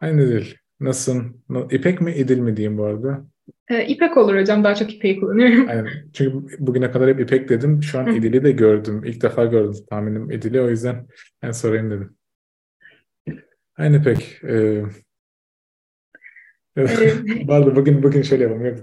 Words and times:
Aynı 0.00 0.28
değil. 0.28 0.56
Nasılsın? 0.80 1.44
İpek 1.70 2.00
mi 2.00 2.12
İdil 2.12 2.38
mi 2.38 2.56
diyeyim 2.56 2.78
bu 2.78 2.84
arada? 2.84 3.26
Ee, 3.68 3.86
İpek 3.86 4.16
olur 4.16 4.40
hocam. 4.40 4.64
Daha 4.64 4.74
çok 4.74 4.94
İpek'i 4.94 5.20
kullanıyorum. 5.20 5.68
Aynen. 5.68 5.86
Çünkü 6.12 6.56
bugüne 6.58 6.90
kadar 6.90 7.08
hep 7.08 7.20
İpek 7.20 7.48
dedim. 7.48 7.82
Şu 7.82 7.98
an 7.98 8.14
İdil'i 8.14 8.44
de 8.44 8.52
gördüm. 8.52 9.02
İlk 9.04 9.22
defa 9.22 9.44
gördüm 9.44 9.84
tahminim 9.90 10.30
İdil'i. 10.30 10.60
O 10.60 10.68
yüzden 10.68 11.06
ben 11.42 11.50
sorayım 11.50 11.90
dedim. 11.90 12.16
Aynı 13.76 13.96
İpek. 13.96 14.40
Ee, 14.44 14.82
bu 16.76 17.52
arada 17.52 17.76
bugün 17.76 18.02
bugün 18.02 18.22
şöyle 18.22 18.42
yapalım. 18.42 18.76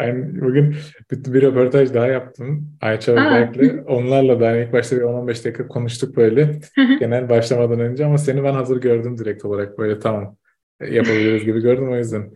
Yani 0.00 0.40
bugün 0.40 0.74
bir, 1.10 1.32
bir 1.32 1.42
röportaj 1.42 1.94
daha 1.94 2.06
yaptım. 2.06 2.70
Ayça 2.80 3.12
ve 3.12 3.16
Berk'le. 3.16 3.86
Onlarla 3.86 4.40
da 4.40 4.56
ilk 4.56 4.72
başta 4.72 4.96
bir 4.96 5.02
10-15 5.02 5.44
dakika 5.44 5.68
konuştuk 5.68 6.16
böyle. 6.16 6.60
genel 7.00 7.28
başlamadan 7.28 7.80
önce 7.80 8.04
ama 8.04 8.18
seni 8.18 8.44
ben 8.44 8.52
hazır 8.52 8.80
gördüm 8.80 9.18
direkt 9.18 9.44
olarak. 9.44 9.78
Böyle 9.78 9.98
tamam 9.98 10.36
yapabiliriz 10.90 11.44
gibi 11.44 11.60
gördüm 11.60 11.92
o 11.92 11.96
yüzden. 11.96 12.32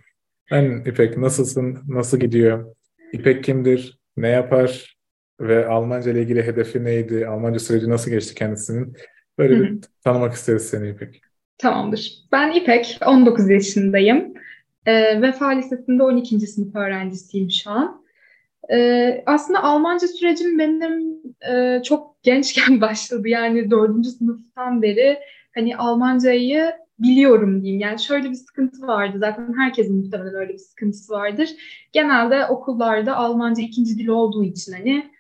Ben 0.51 0.83
İpek 0.87 1.17
nasılsın? 1.17 1.79
Nasıl 1.89 2.19
gidiyor? 2.19 2.75
İpek 3.13 3.45
kimdir? 3.45 3.99
Ne 4.17 4.29
yapar? 4.29 4.97
Ve 5.41 5.67
Almanca 5.67 6.11
ile 6.11 6.23
ilgili 6.23 6.43
hedefi 6.43 6.85
neydi? 6.85 7.27
Almanca 7.27 7.59
süreci 7.59 7.91
nasıl 7.91 8.11
geçti 8.11 8.35
kendisinin? 8.35 8.97
Böyle 9.39 9.61
bir 9.61 9.79
tanımak 10.05 10.33
isteriz 10.33 10.69
seni 10.69 10.89
İpek. 10.89 11.21
Tamamdır. 11.59 12.13
Ben 12.33 12.53
İpek, 12.53 12.99
19 13.07 13.51
yaşındayım. 13.51 14.35
E, 14.87 15.23
Vefa 15.23 15.49
Lisesi'nde 15.49 16.03
12. 16.03 16.41
sınıf 16.41 16.77
öğrencisiyim 16.77 17.51
şu 17.51 17.71
an. 17.71 18.03
E, 18.73 19.23
aslında 19.27 19.63
Almanca 19.63 20.09
sürecim 20.09 20.59
benim 20.59 21.17
e, 21.53 21.83
çok 21.83 22.23
gençken 22.23 22.81
başladı. 22.81 23.29
Yani 23.29 23.71
4. 23.71 24.07
sınıftan 24.07 24.83
beri 24.83 25.19
hani 25.55 25.77
Almancayı 25.77 26.73
biliyorum 26.99 27.63
diyeyim. 27.63 27.81
Yani 27.81 28.01
şöyle 28.01 28.31
bir 28.31 28.35
sıkıntı 28.35 28.87
vardı. 28.87 29.19
Zaten 29.21 29.55
herkesin 29.59 29.97
muhtemelen 29.97 30.35
öyle 30.35 30.53
bir 30.53 30.59
sıkıntısı 30.59 31.13
vardır. 31.13 31.51
Genelde 31.93 32.47
okullarda 32.47 33.17
Almanca 33.17 33.63
ikinci 33.63 33.99
dil 33.99 34.09
olduğu 34.09 34.45
için 34.45 34.73
hani 34.73 35.11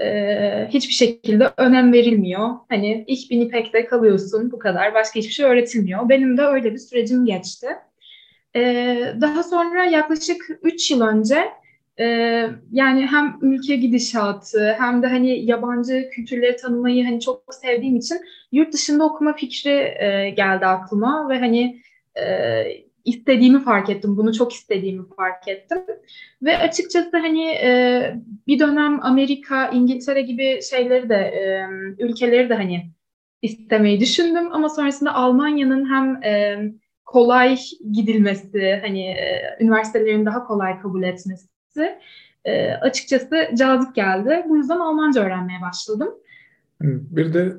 e, 0.00 0.68
hiçbir 0.70 0.94
şekilde 0.94 1.50
önem 1.56 1.92
verilmiyor. 1.92 2.48
Hani 2.68 3.04
ich 3.06 3.30
bin 3.30 3.40
İpek'te 3.40 3.86
kalıyorsun 3.86 4.52
bu 4.52 4.58
kadar. 4.58 4.94
Başka 4.94 5.20
hiçbir 5.20 5.32
şey 5.32 5.46
öğretilmiyor. 5.46 6.08
Benim 6.08 6.36
de 6.36 6.42
öyle 6.42 6.72
bir 6.72 6.78
sürecim 6.78 7.26
geçti. 7.26 7.66
Ee, 8.56 9.14
daha 9.20 9.42
sonra 9.42 9.84
yaklaşık 9.84 10.58
3 10.62 10.90
yıl 10.90 11.00
önce 11.00 11.48
e, 12.00 12.04
yani 12.72 13.06
hem 13.06 13.38
ülke 13.42 13.76
gidişatı 13.76 14.74
hem 14.78 15.02
de 15.02 15.06
hani 15.06 15.44
yabancı 15.44 16.10
kültürleri 16.12 16.56
tanımayı 16.56 17.04
hani 17.04 17.20
çok 17.20 17.54
sevdiğim 17.54 17.96
için 17.96 18.18
yurt 18.52 18.72
dışında 18.72 19.04
okuma 19.04 19.32
fikri 19.32 19.70
e, 20.00 20.30
geldi 20.36 20.66
aklıma 20.66 21.28
ve 21.28 21.38
hani 21.38 21.82
e, 22.20 22.24
istediğimi 23.04 23.64
fark 23.64 23.90
ettim. 23.90 24.16
Bunu 24.16 24.34
çok 24.34 24.52
istediğimi 24.52 25.02
fark 25.16 25.48
ettim. 25.48 25.78
Ve 26.42 26.58
açıkçası 26.58 27.16
hani 27.16 27.58
bir 28.46 28.58
dönem 28.58 29.04
Amerika, 29.04 29.68
İngiltere 29.68 30.20
gibi 30.20 30.60
şeyleri 30.70 31.08
de 31.08 31.34
ülkeleri 31.98 32.48
de 32.48 32.54
hani 32.54 32.90
istemeyi 33.42 34.00
düşündüm 34.00 34.52
ama 34.52 34.68
sonrasında 34.68 35.14
Almanya'nın 35.14 35.90
hem 35.90 36.22
e, 36.22 36.58
kolay 37.08 37.58
gidilmesi, 37.92 38.80
hani 38.82 39.06
e, 39.10 39.56
üniversitelerin 39.60 40.26
daha 40.26 40.44
kolay 40.44 40.80
kabul 40.80 41.02
etmesi 41.02 41.48
e, 42.44 42.70
açıkçası 42.72 43.50
cazip 43.54 43.94
geldi. 43.94 44.44
Bu 44.48 44.56
yüzden 44.56 44.78
Almanca 44.78 45.24
öğrenmeye 45.24 45.60
başladım. 45.60 46.08
Bir 46.80 47.34
de 47.34 47.56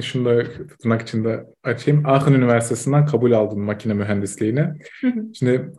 şunu 0.00 0.24
da 0.24 0.44
tırnak 0.78 1.02
içinde 1.02 1.46
açayım. 1.64 2.06
Aachen 2.06 2.32
Üniversitesi'nden 2.32 3.06
kabul 3.06 3.32
aldım 3.32 3.60
makine 3.60 3.94
mühendisliğine. 3.94 4.74
Şimdi 5.34 5.72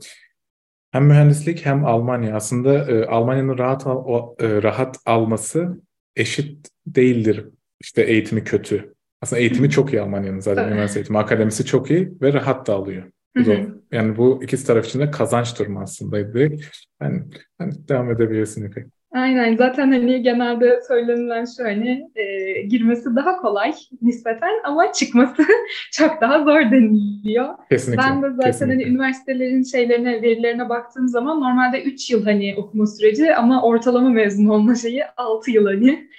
hem 0.92 1.06
mühendislik 1.06 1.66
hem 1.66 1.86
Almanya 1.86 2.36
aslında 2.36 2.92
e, 2.92 3.06
Almanya'nın 3.06 3.58
rahat 3.58 3.88
al, 3.88 4.04
o, 4.06 4.36
e, 4.40 4.64
rahat 4.64 4.98
alması 5.06 5.82
eşit 6.16 6.70
değildir. 6.88 7.46
İşte 7.80 8.02
eğitimi 8.02 8.44
kötü. 8.44 8.94
Aslında 9.24 9.40
eğitimi 9.40 9.70
çok 9.70 9.94
iyi 9.94 10.02
Almanya'nın 10.02 10.40
zaten 10.40 10.68
üniversite 10.68 11.00
eğitimi. 11.00 11.18
Akademisi 11.18 11.66
çok 11.66 11.92
iyi 11.92 12.12
ve 12.22 12.34
rahat 12.34 12.68
da 12.68 12.74
alıyor. 12.74 13.04
Bu 13.38 13.46
da, 13.46 13.54
yani 13.92 14.18
bu 14.18 14.40
ikisi 14.44 14.68
taraf 14.68 14.86
için 14.86 15.00
de 15.00 15.12
kazanç 15.12 15.60
durumu 15.60 15.80
aslında 15.82 16.34
direkt. 16.34 16.64
Yani, 17.02 17.22
yani 17.60 17.74
devam 17.90 18.12
edebilirsin 18.12 18.66
İpek. 18.66 18.86
Aynen 19.14 19.56
zaten 19.56 19.92
hani 19.92 20.22
genelde 20.22 20.80
söylenilen 20.88 21.46
şu 21.58 21.64
hani 21.64 22.10
e, 22.16 22.62
girmesi 22.62 23.16
daha 23.16 23.38
kolay 23.38 23.74
nispeten 24.02 24.62
ama 24.64 24.92
çıkması 24.94 25.44
çok 25.92 26.22
daha 26.22 26.44
zor 26.44 26.72
deniliyor. 26.72 27.54
Kesinlikle. 27.70 28.04
Ben 28.04 28.24
de 28.24 28.30
zaten 28.30 28.42
hani 28.42 28.52
kesinlikle. 28.52 28.74
hani 28.74 28.94
üniversitelerin 28.94 29.64
şeylerine 29.64 30.22
verilerine 30.22 30.70
baktığım 30.70 31.08
zaman 31.08 31.42
normalde 31.42 31.84
3 31.84 32.10
yıl 32.10 32.26
hani 32.26 32.56
okuma 32.58 32.88
süreci 32.88 33.36
ama 33.36 33.64
ortalama 33.64 34.10
mezun 34.10 34.46
olma 34.46 34.76
şeyi 34.76 35.04
6 35.18 35.52
yıl 35.52 35.66
hani. 35.66 36.10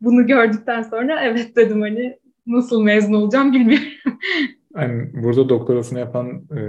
Bunu 0.00 0.26
gördükten 0.26 0.82
sonra 0.82 1.24
evet 1.24 1.56
dedim 1.56 1.80
hani 1.80 2.21
nasıl 2.46 2.82
mezun 2.82 3.12
olacağım 3.12 3.52
bilmiyorum. 3.52 3.88
Yani 4.76 5.10
burada 5.22 5.48
doktorasını 5.48 5.98
yapan 5.98 6.48
e, 6.56 6.60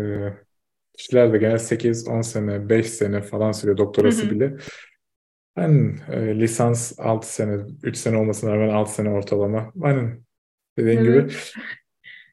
kişiler 0.98 1.34
de 1.34 1.38
genel 1.38 1.60
8-10 1.60 2.24
sene, 2.24 2.70
5 2.70 2.90
sene 2.90 3.22
falan 3.22 3.52
sürüyor 3.52 3.78
doktorası 3.78 4.32
bile. 4.32 4.58
Ben 5.58 5.98
e, 6.12 6.40
lisans 6.40 7.00
6 7.00 7.34
sene, 7.34 7.58
3 7.84 7.98
sene 7.98 8.18
olmasına 8.18 8.52
rağmen 8.52 8.74
6 8.74 8.94
sene 8.94 9.10
ortalama. 9.10 9.74
Aynen 9.82 10.24
dediğin 10.78 10.98
evet. 10.98 11.30
gibi. 11.30 11.34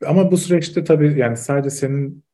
Ama 0.07 0.31
bu 0.31 0.37
süreçte 0.37 0.85
tabii 0.85 1.19
yani 1.19 1.37
sadece 1.37 1.71
senin 1.71 2.25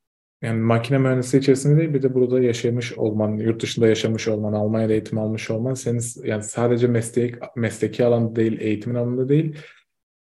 yani 0.43 0.61
makine 0.61 0.99
mühendisliği 0.99 1.41
içerisinde 1.41 1.81
değil 1.81 1.95
bir 1.95 2.03
de 2.03 2.15
burada 2.15 2.41
yaşamış 2.41 2.93
olman, 2.93 3.37
yurt 3.37 3.63
dışında 3.63 3.89
yaşamış 3.89 4.29
olman, 4.29 4.53
Almanya'da 4.53 4.93
eğitim 4.93 5.19
almış 5.19 5.51
olman 5.51 5.75
senin 5.75 6.03
yani 6.25 6.43
sadece 6.43 6.87
meslek, 6.87 7.57
mesleki 7.57 8.05
alanda 8.05 8.37
değil, 8.37 8.61
eğitimin 8.61 8.95
alanında 8.95 9.29
değil 9.29 9.57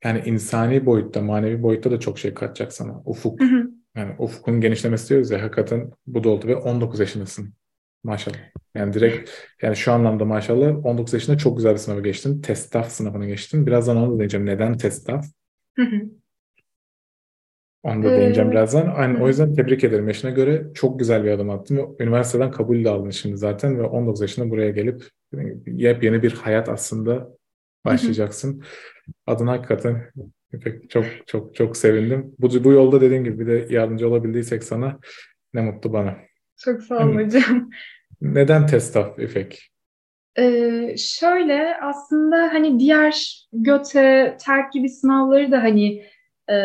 yani 0.04 0.22
insani 0.26 0.86
boyutta, 0.86 1.22
manevi 1.22 1.64
boyutta 1.64 1.92
da 1.92 2.00
çok 2.00 2.20
şey 2.20 2.34
katacak 2.34 2.74
sana. 2.74 3.02
Ufuk. 3.06 3.42
Hı 3.42 3.46
hı. 3.46 3.70
Yani 3.96 4.16
ufukun 4.20 4.62
genişlemesi 4.62 5.10
diyoruz 5.10 5.32
ya 5.32 5.42
hakikaten 5.42 5.92
bu 6.08 6.24
da 6.24 6.30
oldu 6.30 6.48
ve 6.48 6.56
19 6.56 7.00
yaşındasın. 7.00 7.54
Maşallah. 8.04 8.38
Yani 8.76 8.94
direkt 8.94 9.30
yani 9.62 9.76
şu 9.76 9.92
anlamda 9.92 10.26
maşallah 10.26 10.86
19 10.86 11.14
yaşında 11.14 11.38
çok 11.38 11.58
güzel 11.58 11.74
bir 11.74 11.78
sınavı 11.78 12.04
geçtin. 12.04 12.42
Testaf 12.42 12.92
sınavını 12.92 13.28
geçtin. 13.28 13.68
Birazdan 13.68 13.98
onu 13.98 14.14
da 14.16 14.20
diyeceğim. 14.20 14.46
Neden 14.46 14.78
testaf? 14.78 15.26
Onu 17.84 18.04
da 18.04 18.12
değineceğim 18.12 18.50
ee, 18.50 18.52
birazdan. 18.52 18.94
Aynen, 18.96 19.16
o 19.22 19.28
yüzden 19.28 19.54
tebrik 19.54 19.84
ederim. 19.84 20.08
Yaşına 20.08 20.32
göre 20.32 20.68
çok 20.74 21.00
güzel 21.00 21.24
bir 21.24 21.32
adım 21.32 21.50
attın. 21.50 21.78
Ve 21.78 22.04
üniversiteden 22.04 22.52
kabul 22.52 22.84
de 22.84 22.90
aldın 22.90 23.10
şimdi 23.10 23.38
zaten 23.38 23.80
ve 23.80 23.84
19 23.84 24.22
yaşında 24.22 24.50
buraya 24.50 24.72
gelip 24.72 25.04
yepyeni 25.66 26.24
bir 26.24 26.32
hayat 26.32 26.70
aslında 26.70 27.30
başlayacaksın. 27.86 28.64
Adına 29.28 29.52
hakikaten 29.52 30.12
İpek 30.54 30.90
çok 30.90 31.06
çok 31.28 31.56
çok 31.56 31.78
sevindim. 31.78 32.36
Bu, 32.40 32.64
bu 32.64 32.72
yolda 32.72 33.02
dediğim 33.02 33.24
gibi 33.24 33.40
bir 33.40 33.48
de 33.48 33.74
yardımcı 33.74 34.10
olabildiysek 34.10 34.64
sana 34.64 35.00
ne 35.54 35.62
mutlu 35.62 35.94
bana. 35.94 36.16
Çok 36.58 36.82
sağ 36.82 36.98
olun 36.98 37.26
hocam. 37.26 37.70
Neden 38.22 38.68
TESTAF 38.68 39.20
İpek? 39.20 39.72
Ee, 40.38 40.96
şöyle 40.98 41.78
aslında 41.82 42.38
hani 42.38 42.80
diğer 42.80 43.46
GÖTE, 43.54 44.38
TERK 44.46 44.74
gibi 44.74 44.90
sınavları 44.90 45.52
da 45.52 45.64
hani 45.64 46.04
e, 46.52 46.56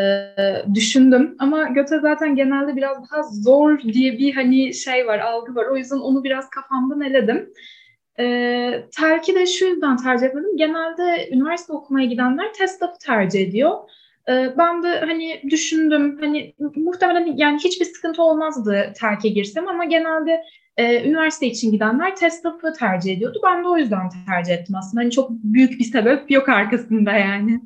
düşündüm 0.75 1.37
ama 1.39 1.69
GÖTE 1.69 2.01
zaten 2.01 2.37
genelde 2.37 2.77
biraz 2.77 3.11
daha 3.11 3.23
zor 3.23 3.79
diye 3.79 4.19
bir 4.19 4.35
hani 4.35 4.75
şey 4.75 5.07
var, 5.07 5.19
algı 5.19 5.55
var. 5.55 5.67
O 5.67 5.77
yüzden 5.77 5.97
onu 5.99 6.25
biraz 6.25 6.51
kafamdan 6.51 7.01
eledim. 7.01 7.53
E, 8.21 8.89
terki 8.97 9.35
de 9.35 9.47
şu 9.47 9.65
yüzden 9.65 9.97
tercih 9.97 10.27
etmedim. 10.27 10.57
Genelde 10.57 11.29
üniversite 11.33 11.73
okumaya 11.73 12.07
gidenler 12.07 12.55
TESTAF'ı 12.55 12.99
tercih 12.99 13.41
ediyor. 13.41 13.71
E, 14.29 14.55
ben 14.59 14.83
de 14.83 15.01
hani 15.01 15.43
düşündüm 15.51 16.19
hani 16.21 16.55
muhtemelen 16.77 17.37
yani 17.37 17.59
hiçbir 17.59 17.85
sıkıntı 17.85 18.23
olmazdı 18.23 18.93
terke 19.01 19.29
girsem 19.29 19.69
ama 19.69 19.85
genelde 19.85 20.43
e, 20.77 21.09
üniversite 21.09 21.47
için 21.47 21.73
gidenler 21.73 22.17
TESTAF'ı 22.17 22.73
tercih 22.73 23.17
ediyordu. 23.17 23.41
Ben 23.45 23.65
de 23.65 23.69
o 23.69 23.77
yüzden 23.77 24.09
tercih 24.27 24.55
ettim 24.55 24.75
aslında. 24.77 25.03
Hani 25.03 25.11
çok 25.11 25.31
büyük 25.31 25.81
bir 25.81 25.85
sebep 25.85 26.31
yok 26.31 26.49
arkasında 26.49 27.13
yani. 27.13 27.61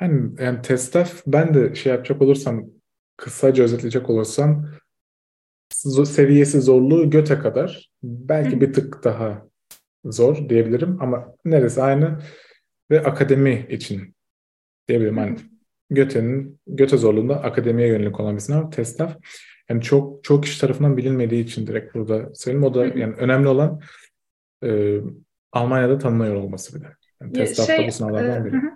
Yani, 0.00 0.30
yani 0.40 0.62
TESTAF 0.62 1.22
ben 1.26 1.54
de 1.54 1.74
şey 1.74 1.92
yapacak 1.92 2.22
olursam 2.22 2.64
kısaca 3.16 3.64
özetleyecek 3.64 4.10
olursam 4.10 4.66
seviyesi 6.04 6.60
zorluğu 6.60 7.10
göte 7.10 7.38
kadar 7.38 7.90
belki 8.02 8.60
bir 8.60 8.72
tık 8.72 9.04
daha 9.04 9.42
zor 10.04 10.48
diyebilirim 10.48 10.98
ama 11.00 11.34
neresi 11.44 11.82
aynı 11.82 12.18
ve 12.90 13.02
akademi 13.02 13.66
için 13.70 14.14
diyebilirim. 14.88 15.16
Yani 15.16 15.36
Göte'nin 15.90 16.60
Göte 16.66 16.96
zorluğunda 16.96 17.42
akademiye 17.42 17.88
yönelik 17.88 18.20
olan 18.20 18.34
bir 18.34 18.40
sınav 18.40 18.70
TESTAF. 18.70 19.16
Yani 19.70 19.82
çok 19.82 20.24
çok 20.24 20.44
kişi 20.44 20.60
tarafından 20.60 20.96
bilinmediği 20.96 21.44
için 21.44 21.66
direkt 21.66 21.94
burada 21.94 22.34
söyleyeyim. 22.34 22.64
O 22.64 22.74
da 22.74 22.86
yani 22.86 23.14
önemli 23.14 23.48
olan 23.48 23.80
e, 24.64 24.98
Almanya'da 25.52 25.98
tanınıyor 25.98 26.34
olması 26.34 26.80
bile. 26.80 26.86
Yani 27.20 27.32
TESTAF'ta 27.32 27.76
şey, 27.76 27.86
bu 27.86 27.92
sınavlardan 27.92 28.42
e, 28.42 28.44
biri. 28.44 28.56
Hı 28.56 28.74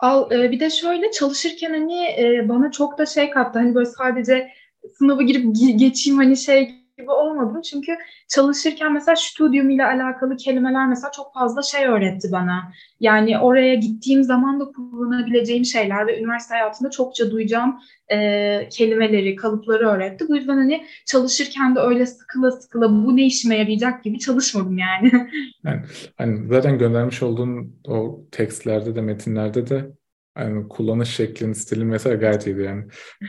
Al, 0.00 0.32
e, 0.32 0.50
bir 0.50 0.60
de 0.60 0.70
şöyle 0.70 1.10
çalışırken 1.10 1.70
hani 1.70 2.06
e, 2.06 2.46
bana 2.48 2.70
çok 2.70 2.98
da 2.98 3.06
şey 3.06 3.30
kattı. 3.30 3.58
Hani 3.58 3.74
böyle 3.74 3.86
sadece 3.86 4.50
sınavı 4.98 5.22
girip 5.22 5.56
geçeyim 5.76 6.18
hani 6.18 6.36
şey 6.36 6.79
gibi 7.00 7.10
olmadım. 7.10 7.62
Çünkü 7.62 7.96
çalışırken 8.28 8.92
mesela 8.92 9.16
stüdyum 9.16 9.70
ile 9.70 9.84
alakalı 9.84 10.36
kelimeler 10.36 10.88
mesela 10.88 11.10
çok 11.12 11.34
fazla 11.34 11.62
şey 11.62 11.86
öğretti 11.86 12.28
bana. 12.32 12.72
Yani 13.00 13.38
oraya 13.38 13.74
gittiğim 13.74 14.22
zaman 14.22 14.60
da 14.60 14.64
kullanabileceğim 14.64 15.64
şeyler 15.64 16.06
ve 16.06 16.20
üniversite 16.20 16.54
hayatında 16.54 16.90
çokça 16.90 17.30
duyacağım 17.30 17.78
e, 18.12 18.68
kelimeleri, 18.68 19.36
kalıpları 19.36 19.88
öğretti. 19.88 20.24
Bu 20.28 20.36
yüzden 20.36 20.56
hani 20.56 20.84
çalışırken 21.06 21.76
de 21.76 21.80
öyle 21.80 22.06
sıkıla 22.06 22.50
sıkıla 22.50 22.90
bu 22.90 23.16
ne 23.16 23.26
işime 23.26 23.56
yarayacak 23.56 24.04
gibi 24.04 24.18
çalışmadım 24.18 24.78
yani. 24.78 25.12
yani 25.64 25.82
hani 26.16 26.48
zaten 26.48 26.78
göndermiş 26.78 27.22
olduğun 27.22 27.80
o 27.88 28.20
tekstlerde 28.32 28.96
de 28.96 29.00
metinlerde 29.00 29.66
de 29.66 29.90
yani 30.38 30.68
kullanış 30.68 31.08
şeklin, 31.08 31.52
stilin 31.52 31.92
vesaire 31.92 32.16
gayet 32.16 32.46
iyiydi 32.46 32.62
yani. 32.62 32.84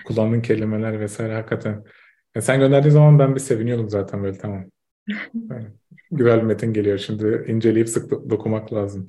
Kullandığın 0.06 0.41
kelimeler 0.41 1.00
vesaire 1.00 1.33
hakikaten 1.33 1.83
ya 2.36 2.42
sen 2.42 2.60
gönderdiğin 2.60 2.94
zaman 2.94 3.19
ben 3.19 3.36
bir 3.36 3.39
seviniyordum 3.39 3.89
zaten 3.89 4.24
böyle 4.24 4.38
tamam. 4.38 4.66
Yani, 5.50 5.68
güzel 6.12 6.38
bir 6.38 6.44
metin 6.44 6.74
geliyor 6.74 6.98
şimdi 6.98 7.45
inceleyip 7.48 7.89
sık 7.89 8.12
dokumak 8.30 8.74
lazım. 8.74 9.07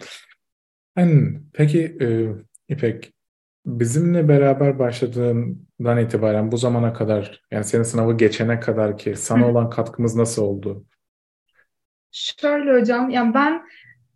Yani, 0.97 1.41
peki 1.53 1.97
e, 2.01 2.29
İpek 2.69 3.13
bizimle 3.67 4.29
beraber 4.29 4.79
başladığından 4.79 5.99
itibaren 5.99 6.53
bu 6.53 6.57
zamana 6.57 6.93
kadar 6.93 7.43
yani 7.51 7.65
senin 7.65 7.83
sınavı 7.83 8.17
geçene 8.17 8.61
kadar 8.61 8.99
ki 8.99 9.17
sana 9.17 9.51
olan 9.51 9.71
katkımız 9.71 10.17
nasıl 10.17 10.43
oldu? 10.43 10.85
Şöyle 12.13 12.81
hocam 12.81 13.11
yani 13.11 13.35
ben 13.35 13.63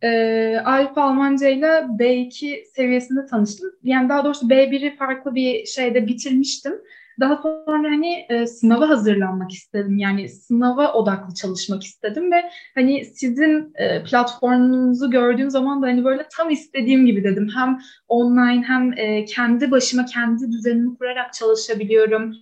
e, 0.02 0.58
Alp 0.64 0.98
Almanca 0.98 1.48
ile 1.48 1.86
B2 1.98 2.64
seviyesinde 2.74 3.26
tanıştım. 3.26 3.70
Yani 3.82 4.08
daha 4.08 4.24
doğrusu 4.24 4.50
B1'i 4.50 4.96
farklı 4.96 5.34
bir 5.34 5.66
şeyde 5.66 6.06
bitirmiştim. 6.06 6.74
Daha 7.20 7.36
sonra 7.36 7.88
hani 7.88 8.26
e, 8.28 8.46
sınava 8.46 8.88
hazırlanmak 8.88 9.52
istedim. 9.52 9.98
Yani 9.98 10.28
sınava 10.28 10.92
odaklı 10.92 11.34
çalışmak 11.34 11.82
istedim 11.82 12.32
ve 12.32 12.50
hani 12.74 13.04
sizin 13.04 13.72
e, 13.74 14.04
platformunuzu 14.04 15.10
gördüğüm 15.10 15.50
zaman 15.50 15.82
da 15.82 15.86
hani 15.86 16.04
böyle 16.04 16.26
tam 16.36 16.50
istediğim 16.50 17.06
gibi 17.06 17.24
dedim. 17.24 17.48
Hem 17.56 17.78
online 18.08 18.62
hem 18.62 18.92
e, 18.98 19.24
kendi 19.24 19.70
başıma 19.70 20.04
kendi 20.04 20.52
düzenimi 20.52 20.98
kurarak 20.98 21.32
çalışabiliyorum. 21.32 22.34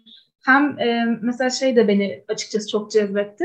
Hem 0.45 0.79
e, 0.79 1.19
mesela 1.23 1.51
şey 1.51 1.77
de 1.77 1.89
beni 1.89 2.25
açıkçası 2.29 2.69
çok 2.69 2.91
cezbetti. 2.91 3.45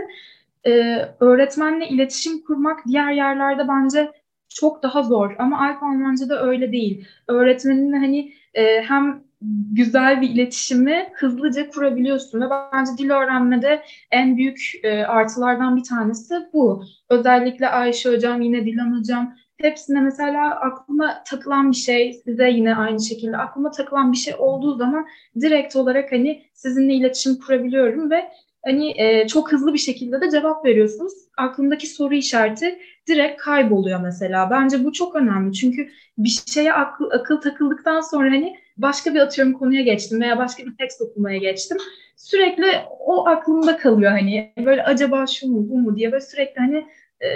E, 0.67 0.71
öğretmenle 1.19 1.87
iletişim 1.87 2.43
kurmak 2.43 2.79
diğer 2.87 3.11
yerlerde 3.11 3.67
bence 3.67 4.11
çok 4.49 4.83
daha 4.83 5.03
zor 5.03 5.35
ama 5.39 5.67
Alp 5.67 5.83
Almanca'da 5.83 6.47
öyle 6.47 6.71
değil. 6.71 7.07
Öğretmeninle 7.27 7.97
hani 7.97 8.33
e, 8.53 8.81
hem 8.81 9.28
güzel 9.71 10.21
bir 10.21 10.29
iletişimi 10.29 11.09
hızlıca 11.13 11.69
kurabiliyorsun 11.69 12.41
ve 12.41 12.45
bence 12.73 12.91
dil 12.97 13.09
öğrenmede 13.09 13.83
en 14.11 14.37
büyük 14.37 14.71
e, 14.83 15.03
artılardan 15.03 15.77
bir 15.77 15.83
tanesi 15.83 16.35
bu. 16.53 16.83
Özellikle 17.09 17.69
Ayşe 17.69 18.09
hocam 18.09 18.41
yine 18.41 18.65
Dilan 18.65 18.99
hocam 18.99 19.35
hepsine 19.57 20.01
mesela 20.01 20.59
aklıma 20.59 21.23
takılan 21.23 21.71
bir 21.71 21.77
şey 21.77 22.13
size 22.13 22.49
yine 22.49 22.75
aynı 22.75 23.01
şekilde 23.01 23.37
aklıma 23.37 23.71
takılan 23.71 24.11
bir 24.11 24.17
şey 24.17 24.33
olduğu 24.37 24.75
zaman 24.75 25.05
direkt 25.41 25.75
olarak 25.75 26.11
hani 26.11 26.43
sizinle 26.53 26.93
iletişim 26.93 27.35
kurabiliyorum 27.35 28.11
ve 28.11 28.31
hani 28.65 29.01
e, 29.01 29.27
çok 29.27 29.51
hızlı 29.51 29.73
bir 29.73 29.79
şekilde 29.79 30.21
de 30.21 30.31
cevap 30.31 30.65
veriyorsunuz. 30.65 31.13
Aklımdaki 31.37 31.87
soru 31.87 32.13
işareti 32.13 32.79
direkt 33.07 33.41
kayboluyor 33.41 34.01
mesela. 34.01 34.49
Bence 34.49 34.83
bu 34.85 34.91
çok 34.91 35.15
önemli 35.15 35.53
çünkü 35.53 35.89
bir 36.17 36.41
şeye 36.47 36.73
akıl, 36.73 37.09
akıl 37.11 37.41
takıldıktan 37.41 38.01
sonra 38.01 38.31
hani 38.31 38.55
başka 38.81 39.13
bir 39.13 39.19
atıyorum 39.19 39.53
konuya 39.53 39.81
geçtim 39.81 40.21
veya 40.21 40.37
başka 40.37 40.65
bir 40.65 40.77
tekst 40.77 41.01
okumaya 41.01 41.37
geçtim. 41.37 41.77
Sürekli 42.15 42.65
o 42.99 43.27
aklımda 43.27 43.77
kalıyor 43.77 44.11
hani 44.11 44.53
böyle 44.65 44.83
acaba 44.83 45.27
şu 45.27 45.47
mu 45.47 45.69
bu 45.69 45.77
mu 45.77 45.95
diye 45.95 46.11
böyle 46.11 46.25
sürekli 46.25 46.59
hani 46.59 46.85
e, 47.21 47.29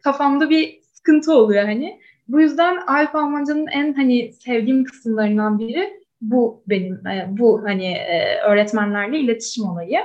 kafamda 0.00 0.50
bir 0.50 0.80
sıkıntı 0.82 1.34
oluyor 1.34 1.64
hani. 1.64 2.00
Bu 2.28 2.40
yüzden 2.40 2.76
Alp 2.86 3.14
Almanca'nın 3.14 3.66
en 3.66 3.92
hani 3.94 4.32
sevdiğim 4.32 4.84
kısımlarından 4.84 5.58
biri 5.58 6.00
bu 6.20 6.62
benim 6.68 7.06
e, 7.06 7.26
bu 7.28 7.62
hani 7.64 7.86
e, 7.86 8.40
öğretmenlerle 8.40 9.18
iletişim 9.18 9.64
olayı. 9.64 9.98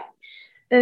Ee, 0.72 0.78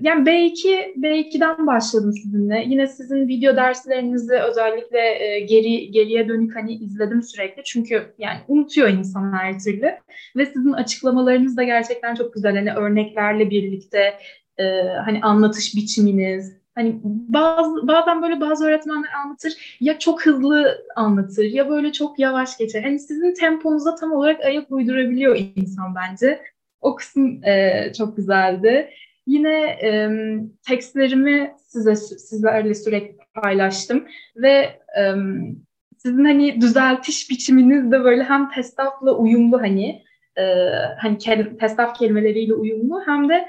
yani 0.00 0.26
B2 0.26 0.94
B2'den 1.02 1.66
başladım 1.66 2.12
sizinle. 2.12 2.64
Yine 2.66 2.86
sizin 2.86 3.28
video 3.28 3.56
derslerinizi 3.56 4.34
özellikle 4.34 4.98
e, 4.98 5.40
geri 5.40 5.90
geriye 5.90 6.28
dönük 6.28 6.56
hani 6.56 6.74
izledim 6.74 7.22
sürekli. 7.22 7.64
Çünkü 7.64 8.14
yani 8.18 8.38
unutuyor 8.48 8.88
insan 8.88 9.32
her 9.32 9.58
türlü. 9.58 9.90
Ve 10.36 10.46
sizin 10.46 10.72
açıklamalarınız 10.72 11.56
da 11.56 11.62
gerçekten 11.62 12.14
çok 12.14 12.34
güzel. 12.34 12.56
Hani 12.56 12.74
örneklerle 12.74 13.50
birlikte 13.50 14.18
e, 14.58 14.64
hani 15.04 15.20
anlatış 15.22 15.76
biçiminiz, 15.76 16.56
Hani 16.76 17.00
bazı, 17.04 17.88
bazen 17.88 18.22
böyle 18.22 18.40
bazı 18.40 18.64
öğretmenler 18.66 19.10
anlatır 19.24 19.76
ya 19.80 19.98
çok 19.98 20.26
hızlı 20.26 20.84
anlatır 20.96 21.44
ya 21.44 21.68
böyle 21.68 21.92
çok 21.92 22.18
yavaş 22.18 22.58
geçer. 22.58 22.82
Hani 22.82 22.98
sizin 22.98 23.34
temponuza 23.34 23.94
tam 23.94 24.12
olarak 24.12 24.40
ayak 24.44 24.72
uydurabiliyor 24.72 25.52
insan 25.56 25.94
bence. 25.94 26.42
O 26.80 26.94
kısım 26.94 27.44
e, 27.44 27.92
çok 27.98 28.16
güzeldi. 28.16 28.90
Yine 29.26 29.78
e, 29.82 30.10
tekstlerimi 30.68 31.54
size 31.58 31.96
sizlerle 31.96 32.74
sürekli 32.74 33.16
paylaştım 33.42 34.04
ve 34.36 34.52
e, 34.98 35.14
sizin 35.98 36.24
hani 36.24 36.60
düzeltiş 36.60 37.30
biçiminiz 37.30 37.92
de 37.92 38.04
böyle 38.04 38.22
hem 38.22 38.50
testafla 38.50 39.12
uyumlu 39.12 39.60
hani 39.60 40.02
e, 40.38 40.42
hani 40.98 41.18
kel, 41.18 41.56
testaf 41.60 41.98
kelimeleriyle 41.98 42.54
uyumlu 42.54 43.02
hem 43.06 43.28
de 43.28 43.48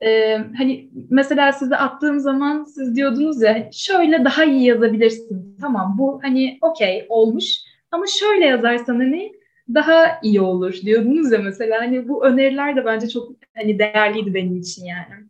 e, 0.00 0.36
hani 0.58 0.90
mesela 1.10 1.52
size 1.52 1.76
attığım 1.76 2.20
zaman 2.20 2.64
siz 2.64 2.96
diyordunuz 2.96 3.42
ya 3.42 3.68
şöyle 3.72 4.24
daha 4.24 4.44
iyi 4.44 4.64
yazabilirsin. 4.64 5.56
Tamam 5.60 5.96
bu 5.98 6.20
hani 6.22 6.58
okey 6.60 7.06
olmuş 7.08 7.56
ama 7.90 8.04
şöyle 8.06 8.44
yazarsan 8.46 8.94
hani 8.94 9.32
daha 9.74 10.20
iyi 10.22 10.40
olur 10.40 10.72
diyordunuz 10.72 11.32
ya 11.32 11.38
mesela 11.38 11.80
hani 11.80 12.08
bu 12.08 12.26
öneriler 12.26 12.76
de 12.76 12.84
bence 12.84 13.08
çok 13.08 13.32
hani 13.56 13.78
değerliydi 13.78 14.34
benim 14.34 14.56
için 14.56 14.84
yani. 14.84 15.28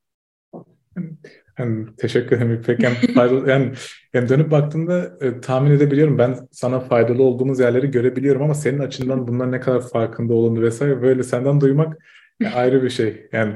Yani, 1.59 1.87
teşekkür 1.97 2.37
ederim 2.37 2.55
İpek. 2.55 2.83
Yani, 2.83 2.95
faydalı, 2.95 3.51
yani, 3.51 3.73
yani 4.15 4.29
dönüp 4.29 4.51
baktığımda 4.51 5.19
e, 5.21 5.41
tahmin 5.41 5.71
edebiliyorum. 5.71 6.19
Ben 6.19 6.37
sana 6.53 6.81
faydalı 6.81 7.23
olduğumuz 7.23 7.61
yerleri 7.61 7.91
görebiliyorum 7.91 8.43
ama 8.43 8.55
senin 8.55 8.79
açından 8.79 9.29
bunlar 9.29 9.53
ne 9.53 9.61
kadar 9.61 9.89
farkında 9.89 10.35
olduğunu 10.35 10.63
vesaire 10.63 11.03
böyle 11.03 11.23
senden 11.23 11.61
duymak 11.61 11.97
yani 12.41 12.55
ayrı 12.55 12.83
bir 12.83 12.91
şey. 12.91 13.29
Yani 13.33 13.55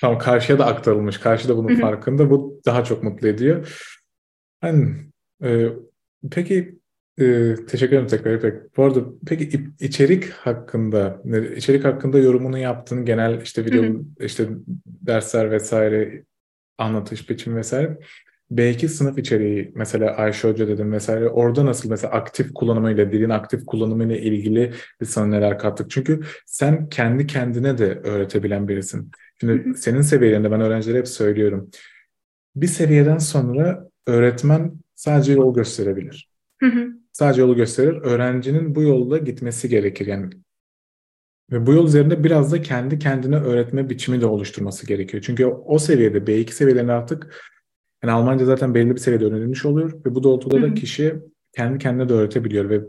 tamam 0.00 0.18
karşıya 0.18 0.58
da 0.58 0.66
aktarılmış. 0.66 1.18
Karşı 1.18 1.48
da 1.48 1.56
bunun 1.56 1.74
farkında. 1.76 2.30
Bu 2.30 2.60
daha 2.66 2.84
çok 2.84 3.02
mutlu 3.02 3.28
ediyor. 3.28 3.82
Yani, 4.62 4.94
e, 5.44 5.66
peki 6.30 6.78
ee, 7.20 7.54
teşekkür 7.68 7.92
ederim 7.92 8.06
tekrar 8.06 8.34
İpek. 8.34 8.76
Bu 8.76 8.84
arada 8.84 9.00
peki 9.26 9.68
içerik 9.80 10.30
hakkında, 10.30 11.22
içerik 11.56 11.84
hakkında 11.84 12.18
yorumunu 12.18 12.58
yaptın 12.58 13.04
genel 13.04 13.40
işte 13.42 13.64
video, 13.64 13.82
hı 13.82 13.88
hı. 13.88 14.02
işte 14.20 14.48
dersler 14.86 15.50
vesaire, 15.50 16.24
anlatış 16.78 17.30
biçim 17.30 17.56
vesaire. 17.56 17.98
B2 18.50 18.88
sınıf 18.88 19.18
içeriği 19.18 19.72
mesela 19.74 20.16
Ayşe 20.16 20.48
Hoca 20.48 20.68
dedim 20.68 20.92
vesaire 20.92 21.28
orada 21.28 21.66
nasıl 21.66 21.90
mesela 21.90 22.12
aktif 22.12 22.54
kullanımıyla 22.54 23.12
dilin 23.12 23.30
aktif 23.30 23.66
kullanımıyla 23.66 24.16
ilgili 24.16 24.72
bir 25.00 25.06
sana 25.06 25.26
neler 25.26 25.58
kattık? 25.58 25.90
Çünkü 25.90 26.20
sen 26.46 26.88
kendi 26.88 27.26
kendine 27.26 27.78
de 27.78 28.00
öğretebilen 28.04 28.68
birisin. 28.68 29.10
Şimdi 29.40 29.78
senin 29.78 30.00
seviyende 30.00 30.50
ben 30.50 30.60
öğrencilere 30.60 30.98
hep 30.98 31.08
söylüyorum. 31.08 31.70
Bir 32.56 32.66
seviyeden 32.66 33.18
sonra 33.18 33.88
öğretmen 34.06 34.72
sadece 34.94 35.32
yol 35.32 35.54
gösterebilir. 35.54 36.35
Hı 36.60 36.66
hı 36.66 36.88
sadece 37.12 37.40
yolu 37.40 37.56
gösterir. 37.56 37.96
Öğrencinin 38.02 38.74
bu 38.74 38.82
yolda 38.82 39.18
gitmesi 39.18 39.68
gerekir. 39.68 40.06
Yani 40.06 40.30
ve 41.52 41.66
bu 41.66 41.72
yol 41.72 41.86
üzerinde 41.86 42.24
biraz 42.24 42.52
da 42.52 42.62
kendi 42.62 42.98
kendine 42.98 43.36
öğretme 43.36 43.90
biçimi 43.90 44.20
de 44.20 44.26
oluşturması 44.26 44.86
gerekiyor. 44.86 45.22
Çünkü 45.26 45.46
o 45.46 45.78
seviyede 45.78 46.18
B2 46.18 46.52
seviyelerinde 46.52 46.92
artık 46.92 47.44
yani 48.02 48.12
Almanca 48.12 48.44
zaten 48.44 48.74
belli 48.74 48.90
bir 48.90 49.00
seviyede 49.00 49.24
öğrenilmiş 49.24 49.64
oluyor 49.64 49.92
ve 50.06 50.14
bu 50.14 50.22
doğrultuda 50.22 50.62
da 50.62 50.74
kişi 50.74 51.14
kendi 51.52 51.78
kendine 51.78 52.08
de 52.08 52.12
öğretebiliyor 52.12 52.70
ve 52.70 52.80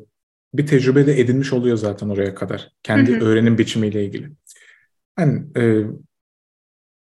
bir 0.54 0.68
tecrübe 0.68 1.08
de 1.08 1.20
edinmiş 1.20 1.54
oluyor 1.54 1.78
zaten 1.78 2.10
oraya 2.10 2.36
kadar. 2.36 2.72
Kendi 2.84 3.18
öğrenim 3.20 3.58
biçimiyle 3.58 4.06
ilgili. 4.06 4.32
Yani 5.20 5.44
e, 5.58 5.84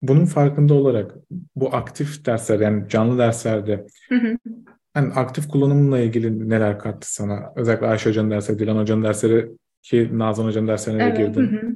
bunun 0.01 0.25
farkında 0.25 0.73
olarak 0.73 1.15
bu 1.55 1.75
aktif 1.75 2.25
dersler 2.25 2.59
yani 2.59 2.89
canlı 2.89 3.17
derslerde. 3.17 3.87
Yani 4.95 5.13
aktif 5.13 5.47
kullanımla 5.47 5.99
ilgili 5.99 6.49
neler 6.49 6.79
kattı 6.79 7.13
sana? 7.13 7.53
Özellikle 7.55 7.87
Ayşe 7.87 8.09
Hoca'nın 8.09 8.31
dersleri, 8.31 8.59
Dilan 8.59 8.77
Hoca'nın 8.77 9.03
dersleri 9.03 9.51
ki 9.81 10.09
Nazan 10.13 10.45
Hoca'nın 10.45 10.67
derslerine 10.67 11.03
evet, 11.03 11.17
girdin. 11.17 11.41
Hı 11.41 11.57
hı. 11.57 11.73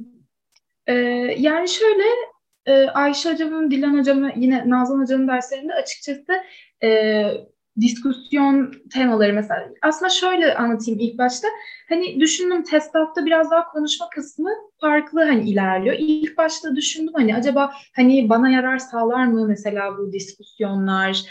Ee, 0.86 0.92
yani 1.38 1.68
şöyle 1.68 2.04
e, 2.66 2.86
Ayşe 2.86 3.32
Hocam'ın, 3.32 3.70
Dilan 3.70 3.98
Hocam'ın 3.98 4.32
yine 4.36 4.70
Nazan 4.70 5.00
Hoca'nın 5.00 5.28
derslerinde 5.28 5.74
açıkçası 5.74 6.32
e, 6.82 7.22
diskusyon 7.80 8.72
temaları 8.92 9.32
mesela. 9.32 9.68
Aslında 9.82 10.08
şöyle 10.08 10.54
anlatayım 10.54 11.00
ilk 11.00 11.18
başta. 11.18 11.48
Hani 11.88 12.20
düşündüm 12.20 12.62
testafta 12.62 13.26
biraz 13.26 13.50
daha 13.50 13.64
konuşma 13.68 14.08
kısmı 14.10 14.50
farklı 14.80 15.24
hani 15.24 15.50
ilerliyor. 15.50 15.96
İlk 15.98 16.38
başta 16.38 16.76
düşündüm 16.76 17.12
hani 17.14 17.36
acaba 17.36 17.72
hani 17.96 18.28
bana 18.28 18.48
yarar 18.48 18.78
sağlar 18.78 19.26
mı 19.26 19.46
mesela 19.48 19.98
bu 19.98 20.12
diskusiyonlar 20.12 21.22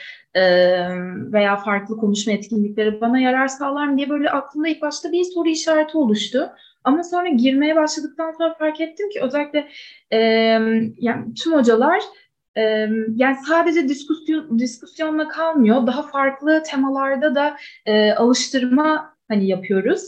veya 1.34 1.56
farklı 1.58 1.98
konuşma 1.98 2.34
etkinlikleri 2.34 3.02
bana 3.02 3.20
yarar 3.20 3.48
sağlar 3.48 3.88
mı 3.88 3.98
diye 3.98 4.10
böyle 4.10 4.30
aklımda 4.30 4.68
ilk 4.68 4.82
başta 4.82 5.12
bir 5.12 5.24
soru 5.24 5.50
işareti 5.50 5.98
oluştu. 5.98 6.52
Ama 6.84 7.04
sonra 7.04 7.28
girmeye 7.28 7.76
başladıktan 7.76 8.32
sonra 8.32 8.54
fark 8.54 8.82
ettim 8.82 9.10
ki 9.10 9.22
özellikle 9.22 9.68
e, 10.12 10.18
yani 10.98 11.34
tüm 11.44 11.54
hocalar 11.54 12.02
e, 12.58 12.62
yani 13.16 13.38
sadece 13.48 13.88
diskusyon, 13.90 14.60
diskusyonla 14.60 15.28
kalmıyor. 15.28 15.88
Daha 15.88 16.04
farklı 16.04 16.64
temalarda 16.64 17.36
da 17.36 17.58
e, 17.86 18.12
alıştırma 18.12 19.16
hani 19.28 19.48
yapıyoruz. 19.48 20.02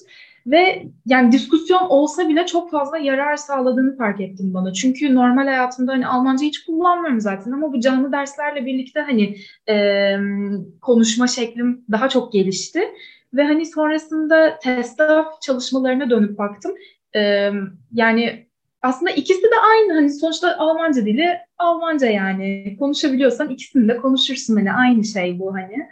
Ve 0.47 0.87
yani 1.05 1.31
diskusyon 1.31 1.89
olsa 1.89 2.29
bile 2.29 2.45
çok 2.45 2.71
fazla 2.71 2.97
yarar 2.97 3.35
sağladığını 3.35 3.97
fark 3.97 4.21
ettim 4.21 4.53
bana. 4.53 4.73
Çünkü 4.73 5.15
normal 5.15 5.47
hayatımda 5.47 5.91
hani 5.91 6.07
Almanca 6.07 6.45
hiç 6.45 6.65
kullanmıyorum 6.65 7.19
zaten 7.21 7.51
ama 7.51 7.73
bu 7.73 7.79
canlı 7.79 8.11
derslerle 8.11 8.65
birlikte 8.65 8.99
hani 9.01 9.35
e, 9.69 10.15
konuşma 10.81 11.27
şeklim 11.27 11.85
daha 11.91 12.09
çok 12.09 12.33
gelişti. 12.33 12.81
Ve 13.33 13.43
hani 13.43 13.65
sonrasında 13.65 14.59
TESTAF 14.59 15.41
çalışmalarına 15.41 16.09
dönüp 16.09 16.37
baktım. 16.37 16.71
Ee, 17.15 17.51
yani 17.93 18.47
aslında 18.81 19.11
ikisi 19.11 19.43
de 19.43 19.55
aynı. 19.71 19.93
Hani 19.93 20.09
sonuçta 20.09 20.57
Almanca 20.57 21.05
dili 21.05 21.37
Almanca 21.57 22.07
yani. 22.07 22.75
Konuşabiliyorsan 22.79 23.49
ikisini 23.49 23.87
de 23.87 23.97
konuşursun. 23.97 24.55
Hani 24.55 24.73
aynı 24.73 25.05
şey 25.05 25.39
bu 25.39 25.53
hani. 25.53 25.87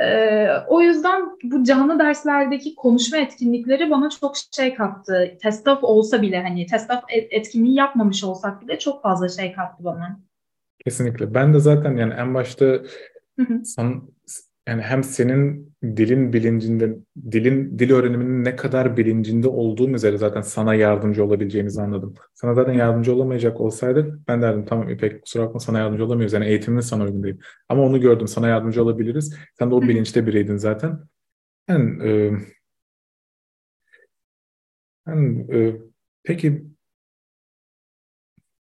Ee, 0.00 0.48
o 0.68 0.80
yüzden 0.80 1.22
bu 1.42 1.64
canlı 1.64 1.98
derslerdeki 1.98 2.74
konuşma 2.74 3.18
etkinlikleri 3.18 3.90
bana 3.90 4.10
çok 4.10 4.34
şey 4.56 4.74
kattı. 4.74 5.38
TESTAF 5.42 5.84
olsa 5.84 6.22
bile 6.22 6.42
hani 6.42 6.66
TESTAF 6.66 7.04
etkinliği 7.08 7.74
yapmamış 7.74 8.24
olsak 8.24 8.62
bile 8.62 8.78
çok 8.78 9.02
fazla 9.02 9.28
şey 9.28 9.52
kattı 9.52 9.84
bana. 9.84 10.20
Kesinlikle. 10.84 11.34
Ben 11.34 11.54
de 11.54 11.58
zaten 11.58 11.96
yani 11.96 12.14
en 12.14 12.34
başta 12.34 12.80
san, 13.64 14.02
yani 14.68 14.82
hem 14.82 15.04
senin 15.04 15.74
dilin 15.82 16.32
bilincinde, 16.32 16.96
dilin 17.32 17.78
dil 17.78 17.92
öğreniminin 17.92 18.44
ne 18.44 18.56
kadar 18.56 18.96
bilincinde 18.96 19.48
olduğun 19.48 19.92
üzere 19.92 20.18
zaten 20.18 20.40
sana 20.40 20.74
yardımcı 20.74 21.24
olabileceğimizi 21.24 21.82
anladım. 21.82 22.14
Sana 22.34 22.54
zaten 22.54 22.72
yardımcı 22.72 23.14
olamayacak 23.14 23.60
olsaydı 23.60 24.20
ben 24.28 24.42
derdim 24.42 24.64
tamam 24.64 24.88
İpek 24.88 25.22
kusura 25.22 25.46
bakma 25.46 25.60
sana 25.60 25.78
yardımcı 25.78 26.04
olamıyoruz. 26.04 26.32
Yani 26.32 26.46
eğitimin 26.46 26.80
sana 26.80 27.04
uygun 27.04 27.22
değil. 27.22 27.36
Ama 27.68 27.82
onu 27.82 28.00
gördüm 28.00 28.28
sana 28.28 28.48
yardımcı 28.48 28.82
olabiliriz. 28.82 29.36
Sen 29.58 29.70
de 29.70 29.74
o 29.74 29.82
bilinçte 29.82 30.26
biriydin 30.26 30.56
zaten. 30.56 31.00
Yani, 31.68 32.08
e, 32.08 32.32
yani 35.06 35.46
e, 35.56 35.80
peki 36.24 36.64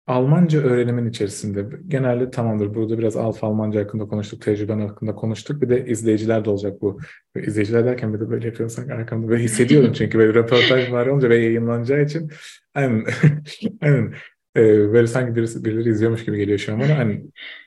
Almanca 0.08 0.60
öğrenimin 0.60 1.10
içerisinde 1.10 1.66
genelde 1.88 2.32
tamamdır. 2.32 2.76
Burada 2.76 2.98
biraz 2.98 3.16
Alfa 3.16 3.48
Almanca 3.48 3.82
hakkında 3.82 4.08
konuştuk, 4.08 4.42
tecrüben 4.42 4.80
hakkında 4.80 5.16
konuştuk. 5.16 5.62
Bir 5.62 5.70
de 5.70 5.86
izleyiciler 5.86 6.46
de 6.46 6.50
olacak 6.50 6.82
bu. 6.82 7.00
İzleyiciler 7.36 7.86
derken 7.86 8.14
bir 8.14 8.20
de 8.20 8.30
böyle 8.30 8.46
yapıyorum 8.46 8.70
sanki 8.70 8.94
arkamda 8.94 9.28
böyle 9.28 9.44
hissediyorum 9.44 9.94
çünkü 9.98 10.18
böyle 10.18 10.34
röportaj 10.34 10.92
var 10.92 11.08
olunca 11.08 11.30
ve 11.30 11.38
yayınlanacağı 11.38 12.04
için 12.04 12.32
aynen, 12.76 13.06
aynen 13.82 14.14
ee, 14.58 14.94
böyle 14.94 15.08
sanki 15.08 15.36
birisi, 15.36 15.66
birileri 15.66 15.90
izliyormuş 15.90 16.26
gibi 16.26 16.38
geliyor 16.38 16.60
şu 16.60 16.74
an 16.74 16.80
bana. 16.80 16.98
Hani 16.98 17.24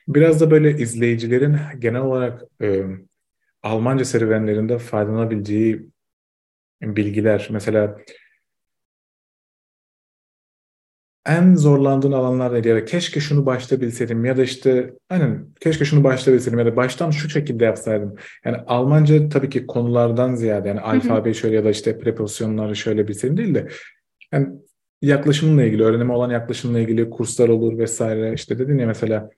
biraz 0.07 0.41
da 0.41 0.51
böyle 0.51 0.71
izleyicilerin 0.77 1.57
genel 1.79 2.01
olarak 2.01 2.41
e, 2.61 2.83
Almanca 3.63 4.05
serüvenlerinde 4.05 4.77
faydalanabileceği 4.77 5.89
bilgiler. 6.81 7.47
Mesela 7.51 7.97
en 11.25 11.55
zorlandığın 11.55 12.11
alanlar 12.11 12.53
neydi? 12.53 12.67
Ya 12.67 12.75
da 12.75 12.85
keşke 12.85 13.19
şunu 13.19 13.45
başta 13.45 13.81
bilseydim 13.81 14.25
ya 14.25 14.37
da 14.37 14.43
işte 14.43 14.93
aynen 15.09 15.45
keşke 15.59 15.85
şunu 15.85 16.03
başta 16.03 16.33
bilseydim 16.33 16.59
ya 16.59 16.65
da 16.65 16.75
baştan 16.75 17.11
şu 17.11 17.29
şekilde 17.29 17.65
yapsaydım. 17.65 18.15
Yani 18.45 18.57
Almanca 18.57 19.29
tabii 19.29 19.49
ki 19.49 19.67
konulardan 19.67 20.35
ziyade 20.35 20.67
yani 20.67 20.81
alfabeyi 20.81 21.35
şöyle 21.35 21.55
ya 21.55 21.65
da 21.65 21.69
işte 21.69 21.99
prepozisyonları 21.99 22.75
şöyle 22.75 23.07
bilseydim 23.07 23.37
değil 23.37 23.55
de 23.55 23.67
yani 24.31 24.47
yaklaşımla 25.01 25.63
ilgili, 25.63 25.83
öğrenime 25.83 26.13
olan 26.13 26.29
yaklaşımla 26.29 26.79
ilgili 26.79 27.09
kurslar 27.09 27.49
olur 27.49 27.77
vesaire. 27.77 28.33
İşte 28.33 28.59
dedin 28.59 28.77
ya 28.77 28.87
mesela 28.87 29.29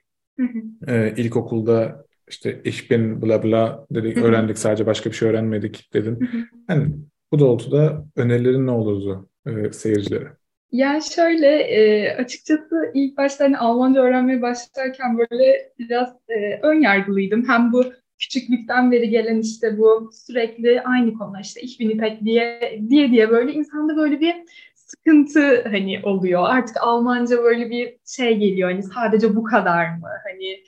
e, 0.88 1.14
ilkokulda 1.18 2.06
işte 2.28 2.62
ich 2.64 2.92
bin 2.92 3.22
bla 3.22 3.44
bla 3.44 3.86
dedik, 3.92 4.18
öğrendik 4.18 4.58
sadece 4.58 4.86
başka 4.86 5.10
bir 5.10 5.16
şey 5.16 5.30
öğrenmedik 5.30 5.90
dedin. 5.94 6.30
Yani 6.70 6.96
bu 7.32 7.40
doğrultuda 7.40 8.06
önerilerin 8.16 8.68
ne 8.68 8.72
olurdu 8.72 9.30
e, 9.46 9.72
seyircilere? 9.72 10.43
Yani 10.74 11.02
şöyle 11.16 11.48
e, 11.48 12.10
açıkçası 12.16 12.92
ilk 12.94 13.18
başta 13.18 13.46
hani 13.46 13.58
Almanca 13.58 14.02
öğrenmeye 14.02 14.42
başlarken 14.42 15.18
böyle 15.18 15.72
biraz 15.80 16.10
e, 16.30 16.60
ön 16.64 16.82
yargılıydım. 16.82 17.48
Hem 17.48 17.74
bu 17.74 17.86
küçüklükten 18.20 18.92
beri 18.92 19.10
gelen 19.10 19.40
işte 19.40 19.78
bu 19.78 20.10
sürekli 20.14 20.82
aynı 20.82 21.14
konu 21.14 21.40
işte 21.42 21.62
ich 21.62 21.80
bin 21.80 21.90
İpek 21.90 22.22
diye 22.26 22.80
diye 22.90 23.12
diye 23.12 23.30
böyle 23.30 23.54
insanda 23.54 23.96
böyle 23.96 24.20
bir 24.20 24.36
sıkıntı 24.76 25.64
hani 25.64 26.00
oluyor. 26.04 26.44
Artık 26.46 26.78
Almanca 26.82 27.38
böyle 27.44 27.70
bir 27.70 27.98
şey 28.06 28.38
geliyor 28.38 28.72
hani 28.72 28.84
sadece 28.84 29.36
bu 29.36 29.44
kadar 29.44 29.86
mı? 29.90 30.10
Hani 30.30 30.64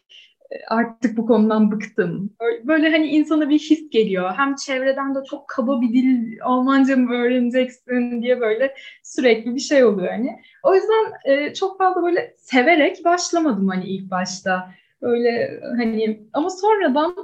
artık 0.67 1.17
bu 1.17 1.25
konudan 1.25 1.71
bıktım. 1.71 2.33
Böyle 2.63 2.91
hani 2.91 3.07
insana 3.07 3.49
bir 3.49 3.59
his 3.59 3.89
geliyor. 3.89 4.33
Hem 4.37 4.55
çevreden 4.55 5.15
de 5.15 5.19
çok 5.29 5.47
kaba 5.47 5.81
bir 5.81 5.93
dil 5.93 6.37
Almanca 6.41 6.97
mı 6.97 7.13
öğreneceksin 7.13 8.21
diye 8.21 8.41
böyle 8.41 8.75
sürekli 9.03 9.55
bir 9.55 9.59
şey 9.59 9.83
oluyor 9.83 10.11
hani. 10.11 10.39
O 10.63 10.75
yüzden 10.75 11.13
e, 11.25 11.53
çok 11.53 11.77
fazla 11.77 12.03
böyle 12.03 12.35
severek 12.37 13.05
başlamadım 13.05 13.67
hani 13.67 13.85
ilk 13.85 14.11
başta. 14.11 14.69
Öyle 15.01 15.59
hani 15.77 16.21
ama 16.33 16.49
sonradan 16.49 17.15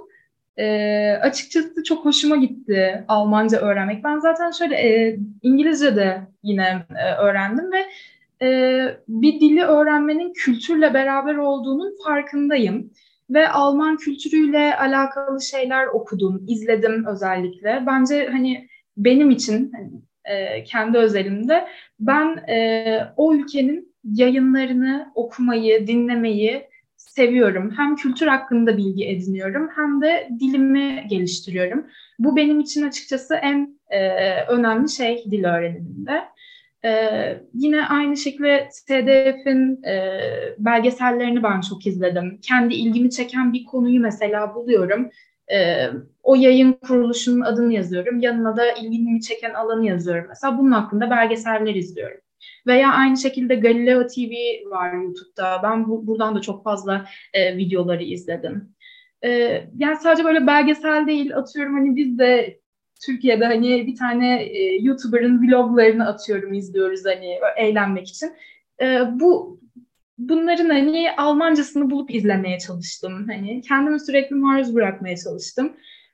e, 0.58 1.12
açıkçası 1.22 1.84
çok 1.84 2.06
hoşuma 2.06 2.36
gitti 2.36 3.06
Almanca 3.08 3.60
öğrenmek. 3.60 4.04
Ben 4.04 4.20
zaten 4.20 4.52
şöyle 4.52 4.76
e, 4.76 5.20
İngilizce 5.42 5.96
de 5.96 6.22
yine 6.44 6.86
öğrendim 7.20 7.72
ve 7.72 7.86
bir 9.08 9.40
dili 9.40 9.64
öğrenmenin 9.64 10.34
kültürle 10.34 10.94
beraber 10.94 11.36
olduğunun 11.36 11.96
farkındayım 12.06 12.92
ve 13.32 13.50
Alman 13.50 13.98
kültürüyle 13.98 14.78
alakalı 14.78 15.42
şeyler 15.42 15.88
okudum, 15.88 16.46
izledim 16.48 17.06
özellikle. 17.06 17.84
Bence 17.88 18.28
hani 18.32 18.68
benim 18.98 19.30
için 19.30 19.72
hani, 19.76 19.92
e, 20.26 20.64
kendi 20.64 20.98
özelimde 20.98 21.68
ben 22.00 22.38
e, 22.50 23.14
o 23.18 23.34
ülkenin 23.34 23.94
yayınlarını 24.04 25.12
okumayı, 25.16 25.88
dinlemeyi 25.88 26.68
seviyorum. 26.98 27.74
Hem 27.78 27.96
kültür 27.96 28.28
hakkında 28.28 28.78
bilgi 28.78 29.06
ediniyorum 29.06 29.70
hem 29.76 30.02
de 30.02 30.30
dilimi 30.40 31.06
geliştiriyorum. 31.10 31.86
Bu 32.20 32.36
benim 32.36 32.60
için 32.60 32.88
açıkçası 32.88 33.36
en 33.36 33.80
e, 33.90 34.00
önemli 34.44 34.90
şey 34.90 35.24
dil 35.32 35.44
öğreniminde. 35.44 36.22
Ee, 36.86 37.42
yine 37.54 37.86
aynı 37.86 38.18
şekilde 38.18 38.70
TDF'in 38.88 39.84
e, 39.84 40.20
belgesellerini 40.58 41.44
ben 41.44 41.62
çok 41.62 41.88
izledim. 41.88 42.40
Kendi 42.42 42.74
ilgimi 42.74 43.10
çeken 43.10 43.54
bir 43.54 43.66
konuyu 43.66 44.02
mesela 44.02 44.56
buluyorum. 44.56 45.10
E, 45.54 45.88
o 46.24 46.36
yayın 46.36 46.74
kuruluşunun 46.74 47.42
adını 47.42 47.74
yazıyorum. 47.74 48.20
Yanına 48.20 48.58
da 48.58 48.72
ilgimi 48.72 49.22
çeken 49.22 49.54
alanı 49.54 49.86
yazıyorum. 49.86 50.26
Mesela 50.30 50.58
bunun 50.58 50.72
hakkında 50.72 51.10
belgeseller 51.10 51.76
izliyorum. 51.76 52.18
Veya 52.68 52.92
aynı 52.94 53.18
şekilde 53.18 53.56
Galileo 53.56 54.08
TV 54.08 54.34
var 54.70 54.94
YouTube'da. 54.94 55.60
Ben 55.64 55.88
bu, 55.88 56.08
buradan 56.08 56.36
da 56.36 56.42
çok 56.42 56.64
fazla 56.64 57.06
e, 57.34 57.58
videoları 57.58 58.04
izledim. 58.04 58.76
E, 59.24 59.30
yani 59.78 59.96
sadece 60.04 60.24
böyle 60.24 60.48
belgesel 60.48 61.08
değil 61.08 61.36
atıyorum 61.38 61.74
hani 61.74 61.96
biz 61.96 62.20
de 62.20 62.61
Türkiye'de 63.06 63.46
hani 63.46 63.88
bir 63.88 63.96
tane 63.96 64.44
e, 64.44 64.76
YouTuber'ın 64.82 65.48
vloglarını 65.48 66.08
atıyorum, 66.08 66.54
izliyoruz 66.54 67.06
hani 67.06 67.40
eğlenmek 67.58 68.08
için. 68.08 68.32
E, 68.82 69.00
bu 69.12 69.60
bunların 70.18 70.70
hani 70.70 71.12
Almancasını 71.18 71.90
bulup 71.92 72.16
izlemeye 72.16 72.60
çalıştım. 72.60 73.28
Hani 73.28 73.62
kendimi 73.62 74.00
sürekli 74.00 74.36
maruz 74.36 74.76
bırakmaya 74.76 75.18
çalıştım. 75.18 75.74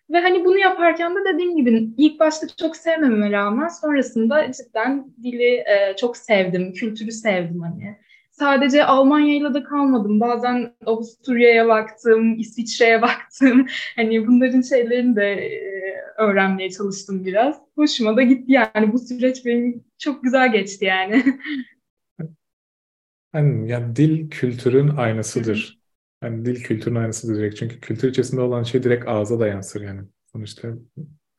Ve 0.10 0.20
hani 0.20 0.46
bunu 0.46 0.58
yaparken 0.58 1.16
de 1.16 1.20
dediğim 1.34 1.56
gibi 1.56 1.90
ilk 1.98 2.20
başta 2.20 2.48
çok 2.48 2.76
sevmememe 2.76 3.32
rağmen 3.32 3.68
sonrasında 3.68 4.52
cidden 4.52 5.08
dili 5.24 5.54
e, 5.54 5.96
çok 5.98 6.18
sevdim, 6.18 6.74
kültürü 6.74 7.12
sevdim 7.12 7.62
hani 7.62 7.98
sadece 8.40 8.86
Almanya'yla 8.86 9.54
da 9.54 9.64
kalmadım. 9.64 10.20
Bazen 10.20 10.76
Avusturya'ya 10.86 11.68
baktım, 11.68 12.40
İsviçre'ye 12.40 13.02
baktım. 13.02 13.66
Hani 13.96 14.28
bunların 14.28 14.62
şeylerini 14.62 15.16
de 15.16 15.24
e, 15.24 15.96
öğrenmeye 16.18 16.70
çalıştım 16.72 17.26
biraz. 17.26 17.62
Hoşuma 17.76 18.18
da 18.18 18.22
gitti 18.22 18.52
yani. 18.52 18.94
Bu 18.94 19.00
süreç 19.00 19.46
benim 19.46 19.84
çok 19.98 20.24
güzel 20.24 20.52
geçti 20.52 20.86
yani. 20.86 21.24
Yani, 23.34 23.72
yani 23.72 23.96
dil 23.96 24.30
kültürün 24.30 24.88
aynasıdır 24.88 25.80
Yani 26.24 26.46
dil 26.46 26.64
kültürün 26.64 26.96
aynısı 26.96 27.36
direkt. 27.36 27.56
Çünkü 27.56 27.80
kültür 27.80 28.10
içerisinde 28.10 28.42
olan 28.42 28.64
şey 28.64 28.84
direkt 28.84 29.08
ağza 29.08 29.40
da 29.40 29.48
yansır 29.48 29.82
yani. 29.82 30.02
Sonuçta 30.32 30.70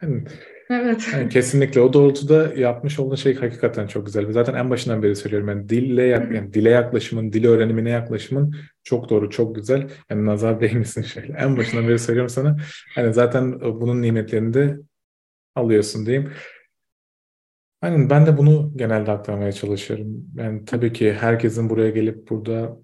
yani, 0.02 0.25
Evet. 0.71 1.09
yani 1.12 1.28
kesinlikle 1.28 1.81
o 1.81 1.93
doğrultuda 1.93 2.55
yapmış 2.55 2.99
olduğun 2.99 3.14
şey 3.14 3.35
hakikaten 3.35 3.87
çok 3.87 4.07
güzel. 4.07 4.33
Zaten 4.33 4.55
en 4.55 4.71
başından 4.71 5.02
beri 5.02 5.17
söylüyorum 5.17 5.49
yani 5.49 5.69
dille 5.69 6.02
yani 6.02 6.52
dile 6.55 6.71
yaklaşımın, 6.71 7.33
dil 7.33 7.45
öğrenimine 7.45 7.90
yaklaşımın 7.90 8.57
çok 8.85 9.11
doğru, 9.11 9.31
çok 9.31 9.55
güzel. 9.55 9.90
Yani 10.11 10.26
nazar 10.26 10.61
değmesin 10.61 11.02
şöyle. 11.02 11.33
En 11.33 11.57
başından 11.57 11.88
beri 11.88 11.99
söylüyorum 11.99 12.28
sana. 12.28 12.57
Hani 12.95 13.14
zaten 13.14 13.61
bunun 13.61 14.02
nimetlerini 14.02 14.55
de 14.55 14.78
alıyorsun 15.55 16.07
diyeyim. 16.07 16.33
Aynen 17.83 18.11
ben 18.11 18.26
de 18.26 18.38
bunu 18.38 18.73
genelde 18.76 19.11
aktarmaya 19.11 19.52
çalışıyorum. 19.52 20.26
Yani 20.35 20.64
tabii 20.64 20.93
ki 20.93 21.12
herkesin 21.12 21.71
buraya 21.71 21.90
gelip 21.90 22.31
burada 22.31 22.76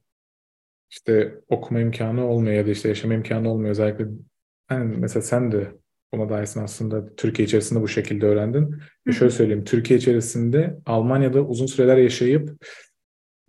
işte 0.90 1.34
okuma 1.48 1.80
imkanı 1.80 2.26
olmuyor 2.26 2.54
ya 2.54 2.66
da 2.66 2.70
işte 2.70 2.88
yaşama 2.88 3.14
imkanı 3.14 3.50
olmuyor. 3.50 3.70
Özellikle 3.70 4.06
hani 4.68 4.96
mesela 4.96 5.22
sen 5.22 5.52
de 5.52 5.83
buna 6.18 6.28
dairsin 6.28 6.62
aslında 6.62 7.14
Türkiye 7.16 7.46
içerisinde 7.46 7.80
bu 7.80 7.88
şekilde 7.88 8.26
öğrendin. 8.26 8.80
Ve 9.06 9.12
şöyle 9.12 9.30
söyleyeyim, 9.30 9.64
Türkiye 9.64 9.98
içerisinde 9.98 10.78
Almanya'da 10.86 11.40
uzun 11.40 11.66
süreler 11.66 11.96
yaşayıp 11.96 12.64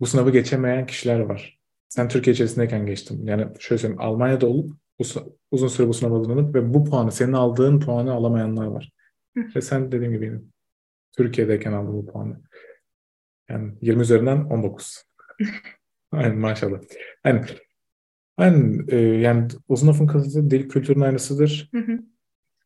bu 0.00 0.06
sınavı 0.06 0.30
geçemeyen 0.30 0.86
kişiler 0.86 1.20
var. 1.20 1.58
Sen 1.88 2.08
Türkiye 2.08 2.34
içerisindeyken 2.34 2.86
geçtin. 2.86 3.26
Yani 3.26 3.46
şöyle 3.58 3.78
söyleyeyim, 3.78 4.00
Almanya'da 4.00 4.46
olup 4.46 4.72
uzun 5.50 5.68
süre 5.68 5.88
bu 5.88 5.94
sınava 5.94 6.18
hazırlanıp 6.18 6.54
ve 6.54 6.74
bu 6.74 6.84
puanı, 6.84 7.12
senin 7.12 7.32
aldığın 7.32 7.80
puanı 7.80 8.12
alamayanlar 8.12 8.66
var. 8.66 8.92
ve 9.56 9.60
sen 9.60 9.92
dediğim 9.92 10.12
gibi 10.12 10.40
Türkiye'deyken 11.16 11.72
aldın 11.72 11.94
bu 11.94 12.06
puanı. 12.06 12.40
Yani 13.48 13.74
20 13.80 14.02
üzerinden 14.02 14.44
19. 14.44 15.04
Aynen 16.12 16.38
maşallah. 16.38 16.80
Yani, 17.24 17.44
yani, 18.40 18.84
e, 18.88 18.96
yani 18.96 19.48
uzun 19.68 19.88
lafın 19.88 20.06
kısası 20.06 20.50
dil 20.50 20.68
kültürünün 20.68 21.04
aynısıdır. 21.04 21.68
Hı 21.72 21.78
hı. 21.78 21.98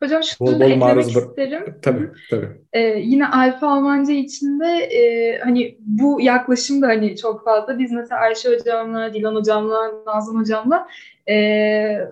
Hocam 0.03 0.23
şunu 0.23 0.49
Bol 0.49 0.55
da 0.55 0.59
bol 0.59 0.65
eklemek 0.65 0.79
maruz 0.79 1.17
isterim. 1.17 1.75
Tabii 1.83 2.11
tabii. 2.31 2.49
Ee, 2.73 2.81
yine 2.81 3.29
Alfa 3.29 3.69
Almanca 3.73 4.13
içinde 4.13 4.67
e, 4.67 5.39
hani 5.39 5.77
bu 5.81 6.21
yaklaşım 6.21 6.83
da 6.83 6.87
hani 6.87 7.17
çok 7.17 7.45
fazla. 7.45 7.79
Biz 7.79 7.93
mesela 7.93 8.21
Ayşe 8.21 8.49
hocamla, 8.57 9.15
Dilan 9.15 9.35
hocamla, 9.35 9.93
Nazan 10.07 10.41
hocamla 10.41 10.89
e, 11.29 11.37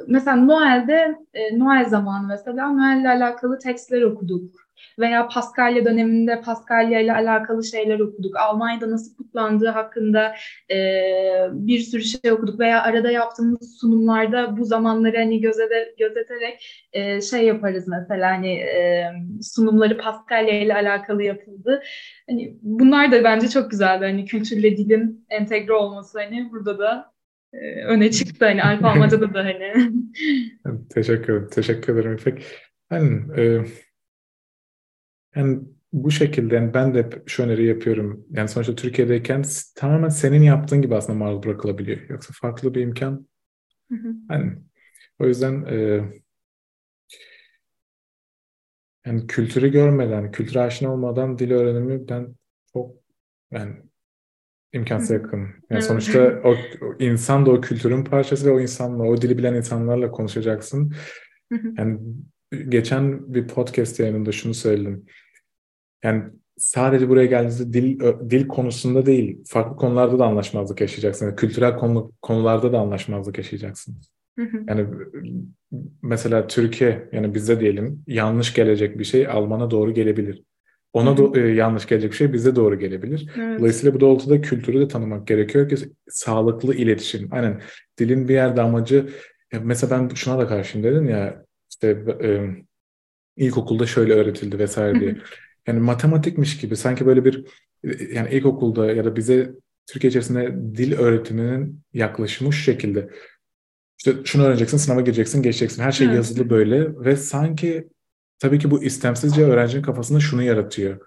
mesela 0.07 0.37
Noel'de 0.37 1.19
e, 1.35 1.59
Noel 1.59 1.89
zamanı 1.89 2.27
mesela 2.27 2.73
Noel'le 2.73 3.07
alakalı 3.07 3.59
tekstler 3.59 4.03
okuduk. 4.03 4.68
Veya 4.99 5.29
Paskalya 5.29 5.85
döneminde 5.85 6.41
Paskalya 6.41 7.01
ile 7.01 7.13
alakalı 7.13 7.65
şeyler 7.65 8.01
okuduk. 8.01 8.37
Almanya'da 8.37 8.91
nasıl 8.91 9.17
kutlandığı 9.17 9.69
hakkında 9.69 10.35
e, 10.71 10.77
bir 11.53 11.79
sürü 11.79 12.03
şey 12.03 12.33
okuduk. 12.33 12.61
Veya 12.61 12.83
arada 12.83 13.11
yaptığımız 13.11 13.79
sunumlarda 13.81 14.57
bu 14.59 14.65
zamanları 14.65 15.17
hani 15.17 15.41
gözete, 15.41 15.95
gözeterek 15.99 16.89
e, 16.93 17.21
şey 17.21 17.47
yaparız 17.47 17.89
mesela 17.89 18.31
hani 18.31 18.53
e, 18.53 19.05
sunumları 19.43 19.99
Paskalya 19.99 20.61
ile 20.61 20.75
alakalı 20.75 21.23
yapıldı. 21.23 21.83
Hani 22.29 22.59
bunlar 22.63 23.13
da 23.13 23.25
bence 23.25 23.49
çok 23.49 23.71
güzeldi. 23.71 24.05
Hani 24.05 24.25
kültürle 24.25 24.77
dilin 24.77 25.27
entegre 25.31 25.73
olması 25.73 26.19
hani 26.19 26.49
burada 26.51 26.79
da 26.79 27.13
e, 27.53 27.85
öne 27.85 28.11
çıktı. 28.11 28.45
Hani 28.45 28.63
Alfa 28.63 28.89
Almanca'da 28.89 29.35
da 29.35 29.39
hani. 29.39 29.73
Teşekkür 30.95 31.33
ederim. 31.33 31.49
Teşekkür 31.51 31.93
ederim 31.95 32.15
İpek. 32.15 32.45
Yani, 32.93 33.41
e, 33.41 33.65
yani 35.37 35.61
bu 35.93 36.11
şekilde 36.11 36.55
yani 36.55 36.75
ben 36.75 36.95
de 36.95 37.11
şu 37.27 37.43
öneri 37.43 37.67
yapıyorum. 37.67 38.27
Yani 38.31 38.49
sonuçta 38.49 38.75
Türkiye'deyken 38.75 39.45
tamamen 39.77 40.09
senin 40.09 40.43
yaptığın 40.43 40.83
gibi 40.83 40.95
aslında 40.95 41.19
maruz 41.19 41.43
bırakılabiliyor. 41.43 42.09
Yoksa 42.09 42.33
farklı 42.41 42.75
bir 42.75 42.81
imkan. 42.83 43.29
Yani 44.31 44.53
o 45.19 45.27
yüzden 45.27 45.65
e, 45.65 46.01
yani 49.07 49.27
kültürü 49.27 49.69
görmeden, 49.69 50.31
kültüre 50.33 50.61
aşina 50.61 50.93
olmadan 50.93 51.39
dil 51.39 51.51
öğrenimi 51.51 52.09
ben 52.09 52.35
çok 52.73 52.97
yani 53.51 53.77
imkansız 54.73 55.11
yakın. 55.11 55.39
Yani 55.39 55.55
Evet. 55.71 55.85
sonuçta 55.85 56.41
o, 56.45 56.51
o 56.83 56.95
insan 56.99 57.47
da 57.47 57.51
o 57.51 57.61
kültürün 57.61 58.05
parçası 58.05 58.47
ve 58.47 58.51
o 58.51 58.61
insanla, 58.61 59.03
o 59.05 59.23
dili 59.23 59.39
bilen 59.39 59.55
insanlarla 59.55 60.11
konuşacaksın. 60.11 60.93
Yani 61.79 62.01
geçen 62.69 63.35
bir 63.35 63.49
podcast 63.49 64.01
yayınında 64.01 64.33
şunu 64.33 64.55
söyledim. 64.55 65.05
Yani 66.05 66.23
sadece 66.57 67.09
buraya 67.09 67.27
geldiğinizde 67.27 67.73
dil 67.73 68.01
dil 68.31 68.49
konusunda 68.49 69.07
değil, 69.07 69.39
farklı 69.47 69.77
konularda 69.77 70.19
da 70.19 70.27
anlaşmazlık 70.27 70.81
yaşayacaksın. 70.81 71.27
Yani 71.27 71.37
kültürel 71.37 71.77
konu, 71.77 72.13
konularda 72.23 72.73
da 72.73 72.79
anlaşmazlık 72.79 73.39
yaşayacaksın. 73.39 73.97
Yani 74.69 74.87
mesela 76.03 76.47
Türkiye, 76.47 77.09
yani 77.13 77.35
bize 77.35 77.61
diyelim 77.61 78.03
yanlış 78.07 78.55
gelecek 78.55 78.99
bir 78.99 79.05
şey 79.05 79.29
Alman'a 79.29 79.71
doğru 79.71 79.95
gelebilir. 79.95 80.43
Ona 80.93 81.11
do- 81.11 81.41
e, 81.41 81.55
yanlış 81.55 81.87
gelecek 81.87 82.11
bir 82.11 82.17
şey 82.17 82.33
bize 82.33 82.57
doğru 82.57 82.79
gelebilir. 82.79 83.31
Evet. 83.37 83.61
Dolayısıyla 83.61 83.95
bu 83.95 84.01
doğrultuda 84.01 84.41
kültürü 84.41 84.81
de 84.81 84.89
tanımak 84.89 85.27
gerekiyor 85.27 85.69
ki 85.69 85.77
sağlıklı 86.09 86.75
iletişim. 86.75 87.29
Aynen 87.31 87.61
dilin 87.99 88.29
bir 88.29 88.35
yerde 88.35 88.63
amacı 88.63 89.09
mesela 89.63 89.99
ben 89.99 90.15
şuna 90.15 90.39
da 90.39 90.47
karşıyım 90.47 90.87
dedin 90.87 91.07
ya 91.07 91.45
işte 91.83 92.05
e, 92.23 92.49
ilkokulda 93.37 93.87
şöyle 93.87 94.13
öğretildi 94.13 94.59
vesaire 94.59 95.01
diye. 95.01 95.17
Yani 95.67 95.81
matematikmiş 95.81 96.59
gibi 96.59 96.77
sanki 96.77 97.07
böyle 97.07 97.25
bir 97.25 97.45
yani 98.13 98.31
ilkokulda 98.31 98.93
ya 98.93 99.05
da 99.05 99.17
bize 99.17 99.53
Türkiye 99.87 100.09
içerisinde 100.09 100.55
dil 100.77 100.93
öğretiminin 100.93 101.83
yaklaşımı 101.93 102.53
şu 102.53 102.63
şekilde. 102.63 103.11
İşte 103.99 104.13
şunu 104.25 104.43
öğreneceksin, 104.43 104.77
sınava 104.77 105.01
gireceksin, 105.01 105.43
geçeceksin. 105.43 105.83
Her 105.83 105.93
şey 105.93 106.07
Evet. 106.07 106.17
yazılı 106.17 106.51
böyle 106.51 106.97
ve 107.05 107.17
sanki 107.17 107.89
tabii 108.39 108.59
ki 108.59 108.71
bu 108.71 108.85
istemsizce 108.85 109.45
öğrencinin 109.45 109.83
kafasında 109.83 110.21
şunu 110.21 110.43
yaratıyor. 110.43 111.01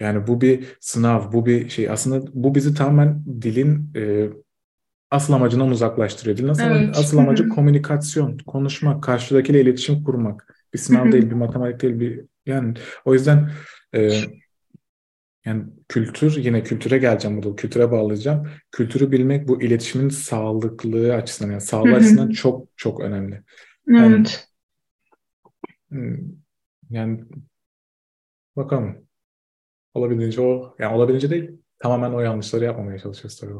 Yani 0.00 0.26
bu 0.26 0.40
bir 0.40 0.64
sınav, 0.80 1.32
bu 1.32 1.46
bir 1.46 1.68
şey. 1.68 1.90
Aslında 1.90 2.30
bu 2.34 2.54
bizi 2.54 2.74
tamamen 2.74 3.24
dilin 3.42 3.90
e, 3.96 4.28
asıl 5.16 5.32
amacından 5.32 5.68
uzaklaştırıyor. 5.70 6.36
Dilin 6.36 6.48
asıl, 6.48 6.62
Evet. 6.62 6.96
asıl 6.98 7.18
amacı 7.18 7.48
komünikasyon, 7.48 8.38
konuşmak, 8.38 9.02
karşıdakiyle 9.02 9.60
iletişim 9.60 10.04
kurmak. 10.04 10.54
Bir 10.74 10.78
sınav 10.78 11.12
değil, 11.12 11.26
bir 11.30 11.34
matematik 11.34 11.80
değil, 11.82 12.00
bir 12.00 12.24
yani 12.46 12.74
o 13.04 13.14
yüzden 13.14 13.50
e, 13.94 14.10
yani 15.44 15.64
kültür 15.88 16.36
yine 16.36 16.62
kültüre 16.62 16.98
geleceğim 16.98 17.36
burada, 17.36 17.56
kültüre 17.56 17.90
bağlayacağım. 17.90 18.48
Kültürü 18.72 19.12
bilmek 19.12 19.48
bu 19.48 19.62
iletişimin 19.62 20.08
sağlıklığı 20.08 21.14
açısından 21.14 21.50
yani 21.50 21.60
sağlığı 21.60 21.94
açısından 21.94 22.30
çok 22.30 22.68
çok 22.76 23.00
önemli. 23.00 23.42
Evet. 23.88 24.48
Hmm, 25.88 26.16
Yani 26.90 27.24
bakalım. 28.56 29.06
Olabildiğince 29.94 30.40
o, 30.40 30.76
yani 30.78 30.94
olabildiğince 30.94 31.30
değil, 31.30 31.50
tamamen 31.78 32.10
o 32.10 32.20
yanlışları 32.20 32.64
yapmamaya 32.64 32.98
çalışıyoruz 32.98 33.40
tabii. 33.40 33.52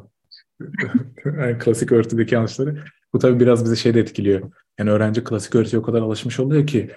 Yani 1.25 1.59
klasik 1.59 1.92
öğretideki 1.92 2.35
yanlışları. 2.35 2.85
Bu 3.12 3.19
tabii 3.19 3.40
biraz 3.40 3.64
bizi 3.64 3.77
şey 3.77 3.95
de 3.95 4.01
etkiliyor. 4.01 4.51
Yani 4.79 4.90
öğrenci 4.90 5.25
klasik 5.25 5.55
öğretiye 5.55 5.81
o 5.81 5.83
kadar 5.83 6.03
alışmış 6.03 6.40
oluyor 6.40 6.66
ki 6.66 6.90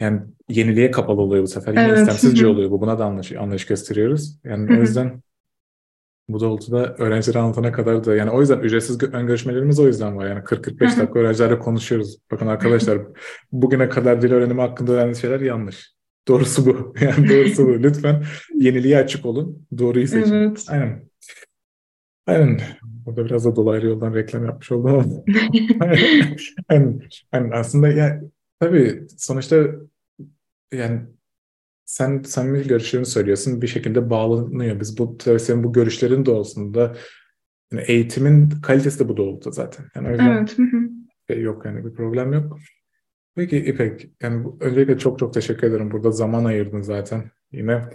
yani 0.00 0.20
yeniliğe 0.48 0.90
kapalı 0.90 1.20
oluyor 1.20 1.42
bu 1.42 1.46
sefer. 1.46 1.72
Yine 1.72 1.82
Evet. 1.88 1.98
istemsizce 1.98 2.46
oluyor 2.46 2.70
bu. 2.70 2.80
Buna 2.80 2.98
da 2.98 3.04
anlayış, 3.04 3.32
anlayış 3.32 3.66
gösteriyoruz. 3.66 4.38
Yani 4.44 4.78
o 4.78 4.80
yüzden 4.80 5.22
bu 6.28 6.40
doğrultuda 6.40 6.94
öğrencilere 6.98 7.38
anlatana 7.38 7.72
kadar 7.72 8.04
da 8.04 8.16
yani 8.16 8.30
o 8.30 8.40
yüzden 8.40 8.58
ücretsiz 8.58 9.02
ön 9.02 9.26
görüşmelerimiz 9.26 9.80
o 9.80 9.86
yüzden 9.86 10.16
var. 10.16 10.26
Yani 10.26 10.44
40-45 10.44 10.90
Hı 10.90 10.96
hı. 10.96 11.00
dakika 11.00 11.18
öğrencilerle 11.18 11.58
konuşuyoruz. 11.58 12.18
Bakın 12.30 12.46
arkadaşlar 12.46 12.98
bugüne 13.52 13.88
kadar 13.88 14.22
dil 14.22 14.32
öğrenimi 14.32 14.60
hakkında 14.60 14.92
öğrendiğiniz 14.92 15.20
şeyler 15.20 15.40
yanlış. 15.40 15.96
Doğrusu 16.28 16.66
bu. 16.66 16.94
Yani 17.00 17.28
doğrusu 17.28 17.66
bu. 17.66 17.82
Lütfen 17.82 18.24
yeniliğe 18.54 18.98
açık 18.98 19.26
olun. 19.26 19.66
Doğruyu 19.78 20.08
seçin. 20.08 20.34
Evet. 20.34 20.64
Aynen. 20.68 21.08
Aynen. 22.26 22.60
Burada 23.06 23.24
biraz 23.24 23.44
da 23.44 23.56
dolaylı 23.56 23.86
yoldan 23.86 24.14
reklam 24.14 24.44
yapmış 24.44 24.72
oldum 24.72 24.94
ama. 24.94 25.04
Aynen. 26.68 27.00
Aynen. 27.32 27.50
Aslında 27.50 27.88
ya 27.88 28.22
tabii 28.60 29.06
sonuçta 29.16 29.66
yani 30.72 31.00
sen 31.84 32.22
samimi 32.22 32.68
görüşlerini 32.68 33.06
söylüyorsun 33.06 33.62
bir 33.62 33.66
şekilde 33.66 34.10
bağlanıyor. 34.10 34.80
Biz 34.80 34.98
bu 34.98 35.18
senin 35.38 35.64
bu 35.64 35.72
görüşlerin 35.72 36.26
doğrultusunda 36.26 36.96
yani 37.72 37.84
eğitimin 37.86 38.50
kalitesi 38.50 38.98
de 38.98 39.08
bu 39.08 39.16
doğrultuda 39.16 39.50
zaten. 39.50 39.86
Yani 39.94 40.08
Evet. 40.08 40.56
Şey 41.30 41.40
yok 41.40 41.64
yani 41.64 41.84
bir 41.84 41.94
problem 41.94 42.32
yok. 42.32 42.58
Peki 43.34 43.56
İpek, 43.56 44.10
yani 44.22 44.46
öncelikle 44.60 44.98
çok 44.98 45.18
çok 45.18 45.34
teşekkür 45.34 45.66
ederim. 45.66 45.90
Burada 45.90 46.10
zaman 46.10 46.44
ayırdın 46.44 46.80
zaten. 46.80 47.30
Yine 47.52 47.88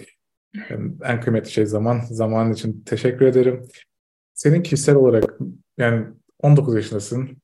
yani 0.69 0.91
en 1.03 1.21
kıymetli 1.21 1.51
şey 1.51 1.65
zaman. 1.65 1.99
Zaman 1.99 2.53
için 2.53 2.83
teşekkür 2.85 3.25
ederim. 3.25 3.67
Senin 4.33 4.63
kişisel 4.63 4.95
olarak 4.95 5.37
yani 5.77 6.05
19 6.39 6.75
yaşındasın. 6.75 7.41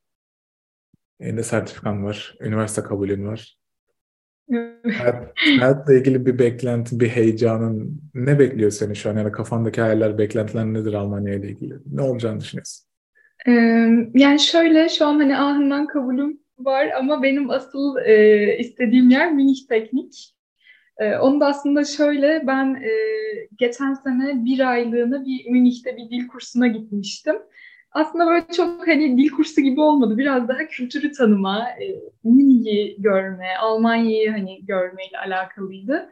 Elinde 1.19 1.43
sertifikan 1.43 2.03
var. 2.05 2.37
Üniversite 2.41 2.81
kabulün 2.81 3.27
var. 3.27 3.57
Hayat, 4.97 5.33
hayatla 5.59 5.93
ilgili 5.93 6.25
bir 6.25 6.39
beklentin, 6.39 6.99
bir 6.99 7.09
heyecanın 7.09 8.01
ne 8.13 8.39
bekliyor 8.39 8.71
seni 8.71 8.95
şu 8.95 9.09
an? 9.09 9.17
Yani 9.17 9.31
kafandaki 9.31 9.81
hayaller, 9.81 10.17
beklentiler 10.17 10.65
nedir 10.65 10.93
Almanya 10.93 11.33
ile 11.33 11.49
ilgili? 11.49 11.73
Ne 11.91 12.01
olacağını 12.01 12.39
düşünüyorsun? 12.39 12.87
Yani 14.13 14.39
şöyle 14.39 14.89
şu 14.89 15.05
an 15.05 15.19
hani 15.19 15.37
ahından 15.37 15.87
kabulüm 15.87 16.39
var 16.59 16.87
ama 16.99 17.23
benim 17.23 17.49
asıl 17.49 17.97
e, 17.97 18.57
istediğim 18.57 19.09
yer 19.09 19.33
Münih 19.33 19.67
Teknik. 19.69 20.36
E, 20.99 21.17
onu 21.17 21.39
da 21.39 21.45
aslında 21.45 21.85
şöyle 21.85 22.47
ben 22.47 22.75
e, 22.75 22.89
geçen 23.57 23.93
sene 23.93 24.45
bir 24.45 24.69
aylığına 24.71 25.25
bir 25.25 25.49
Münih'te 25.49 25.97
bir 25.97 26.09
dil 26.09 26.27
kursuna 26.27 26.67
gitmiştim. 26.67 27.35
Aslında 27.91 28.27
böyle 28.27 28.45
çok 28.55 28.87
hani 28.87 29.17
dil 29.17 29.29
kursu 29.29 29.61
gibi 29.61 29.81
olmadı. 29.81 30.17
Biraz 30.17 30.47
daha 30.47 30.67
kültürü 30.67 31.11
tanıma, 31.11 31.69
e, 31.69 31.85
Münih'i 32.23 33.01
görme, 33.01 33.47
Almanya'yı 33.61 34.31
hani 34.31 34.65
görmeyle 34.65 35.19
alakalıydı. 35.25 36.09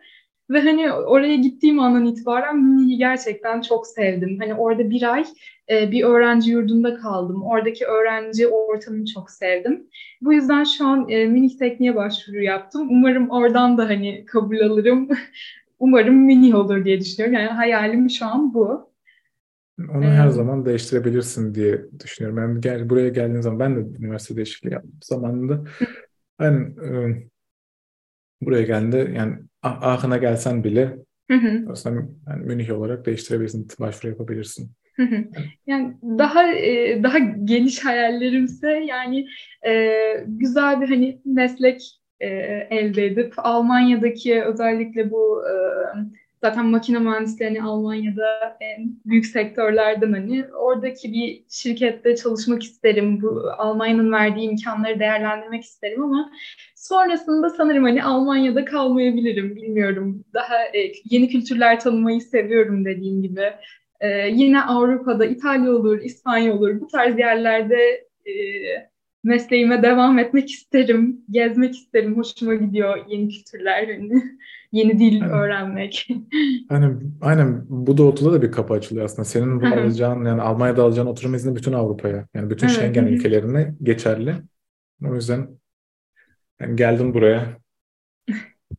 Ve 0.50 0.62
hani 0.62 0.92
oraya 0.92 1.36
gittiğim 1.36 1.80
andan 1.80 2.06
itibaren 2.06 2.58
Münih'i 2.58 2.98
gerçekten 2.98 3.62
çok 3.62 3.88
sevdim. 3.88 4.38
Hani 4.40 4.54
orada 4.54 4.90
bir 4.90 5.14
ay 5.14 5.26
e, 5.70 5.92
bir 5.92 6.04
öğrenci 6.04 6.52
yurdunda 6.52 6.96
kaldım. 6.96 7.44
Oradaki 7.44 7.86
öğrenci 7.86 8.48
ortamını 8.48 9.06
çok 9.06 9.32
sevdim. 9.32 9.88
Bu 10.22 10.34
yüzden 10.34 10.64
şu 10.64 10.88
an 10.88 11.10
e, 11.10 11.26
Münih 11.26 11.58
Tekniğe 11.58 11.96
başvuru 11.96 12.44
yaptım. 12.44 12.88
Umarım 12.90 13.30
oradan 13.30 13.78
da 13.78 13.90
hani 13.90 14.26
kabul 14.26 14.60
alırım. 14.60 15.10
Umarım 15.80 16.16
Münih 16.16 16.56
olur 16.56 16.86
diye 16.86 17.00
düşünüyorum. 17.00 17.34
Yani 17.34 17.50
hayalim 17.50 18.10
şu 18.10 18.26
an 18.26 18.54
bu. 18.54 18.90
Onu 19.80 20.06
her 20.06 20.30
zaman 20.30 20.66
değiştirebilirsin 20.66 21.56
diye 21.56 21.86
düşünüyorum. 22.04 22.38
Ben 22.38 22.62
gel, 22.62 22.90
buraya 22.90 23.10
geldiğim 23.10 23.42
zaman 23.42 23.60
ben 23.60 23.76
de 23.76 23.98
üniversite 24.00 24.36
değişikliği 24.36 24.74
yaptım 24.74 25.00
zamanında. 25.04 25.64
Ben 26.40 26.76
e, 26.84 26.90
buraya 28.42 28.64
geldiğinde 28.64 29.12
yani 29.18 29.36
Aachen'a 29.66 30.18
gelsen 30.18 30.64
bile 30.64 30.98
hı 31.32 31.38
hı. 31.38 31.66
aslında 31.72 32.02
yani 32.30 32.46
Münih 32.46 32.78
olarak 32.80 33.06
değiştirebilirsin, 33.06 33.68
başvuru 33.80 34.12
yapabilirsin. 34.12 34.72
Yani 35.68 35.94
daha 36.04 36.54
e, 36.54 37.04
daha 37.04 37.18
geniş 37.20 37.86
hayallerimse 37.86 38.72
yani 38.72 39.28
e, 39.68 39.94
güzel 40.28 40.82
bir 40.82 40.90
hani 40.90 41.22
meslek 41.26 41.82
e, 42.20 42.28
elde 42.70 43.06
edip 43.06 43.34
Almanya'daki 43.38 44.44
özellikle 44.44 45.12
bu 45.12 45.44
e, 45.48 45.54
zaten 46.42 46.66
makine 46.66 47.00
mühendisliği 47.00 47.62
Almanya'da 47.62 48.58
en 48.60 49.00
büyük 49.06 49.26
sektörlerden 49.26 50.14
hani 50.14 50.46
oradaki 50.46 51.14
bir 51.14 51.44
şirkette 51.50 52.16
çalışmak 52.16 52.64
isterim. 52.64 53.22
Bu 53.22 53.44
Almanya'nın 53.58 54.12
verdiği 54.12 54.50
imkanları 54.50 55.00
değerlendirmek 55.00 55.64
isterim 55.64 56.04
ama 56.04 56.32
sonrasında 56.88 57.50
sanırım 57.50 57.84
hani 57.84 58.04
Almanya'da 58.04 58.66
kalmayabilirim. 58.66 59.56
Bilmiyorum. 59.56 60.24
Daha 60.34 60.56
e, 60.56 60.92
yeni 61.10 61.30
kültürler 61.30 61.80
tanımayı 61.80 62.22
seviyorum 62.22 62.86
dediğim 62.86 63.22
gibi. 63.22 63.54
E, 64.00 64.28
yine 64.28 64.62
Avrupa'da 64.62 65.26
İtalya 65.26 65.72
olur, 65.72 66.02
İspanya 66.02 66.54
olur. 66.54 66.82
Bu 66.82 66.88
tarz 66.88 67.20
yerlerde 67.20 68.08
e, 68.26 68.34
mesleğime 69.24 69.84
devam 69.84 70.20
etmek 70.20 70.52
isterim. 70.52 71.22
Gezmek 71.30 71.76
isterim. 71.76 72.18
Hoşuma 72.18 72.56
gidiyor 72.56 72.98
yeni 73.08 73.30
kültürler. 73.30 73.88
Hani 73.88 74.24
yeni 74.72 75.00
dil 75.00 75.24
aynen. 75.24 75.38
öğrenmek. 75.38 76.08
Aynen, 76.70 77.02
aynen 77.22 77.66
bu 77.70 77.98
doğrultuda 77.98 78.34
da 78.34 78.42
bir 78.42 78.52
kapı 78.52 78.74
açılıyor 78.74 79.06
aslında. 79.06 79.26
Senin 79.26 79.62
bu 79.62 79.66
alacağın 79.66 80.26
yani 80.26 80.42
Almanya'da 80.42 80.84
alacağın 80.84 81.08
oturum 81.08 81.36
izni 81.36 81.56
bütün 81.56 81.74
Avrupa'ya 81.74 82.28
yani 82.34 82.50
bütün 82.50 82.68
evet. 82.68 82.78
Schengen 82.78 83.06
ülkelerine 83.06 83.76
geçerli. 83.84 84.36
O 85.06 85.16
yüzden 85.16 85.48
yani 86.62 86.76
geldim 86.76 87.14
buraya. 87.14 87.58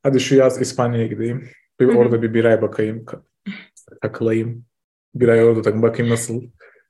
Hadi 0.03 0.21
şu 0.21 0.35
yaz 0.35 0.61
İspanya'ya 0.61 1.07
gideyim. 1.07 1.49
Bir 1.81 1.87
orada 1.87 2.23
bir 2.23 2.35
bir 2.35 2.45
ay 2.45 2.63
bakayım. 2.63 3.05
Takılayım. 4.03 4.65
Bir 5.15 5.29
ay 5.29 5.45
orada 5.45 5.63
takım 5.63 5.83
bakayım 5.83 6.13
nasıl. 6.13 6.43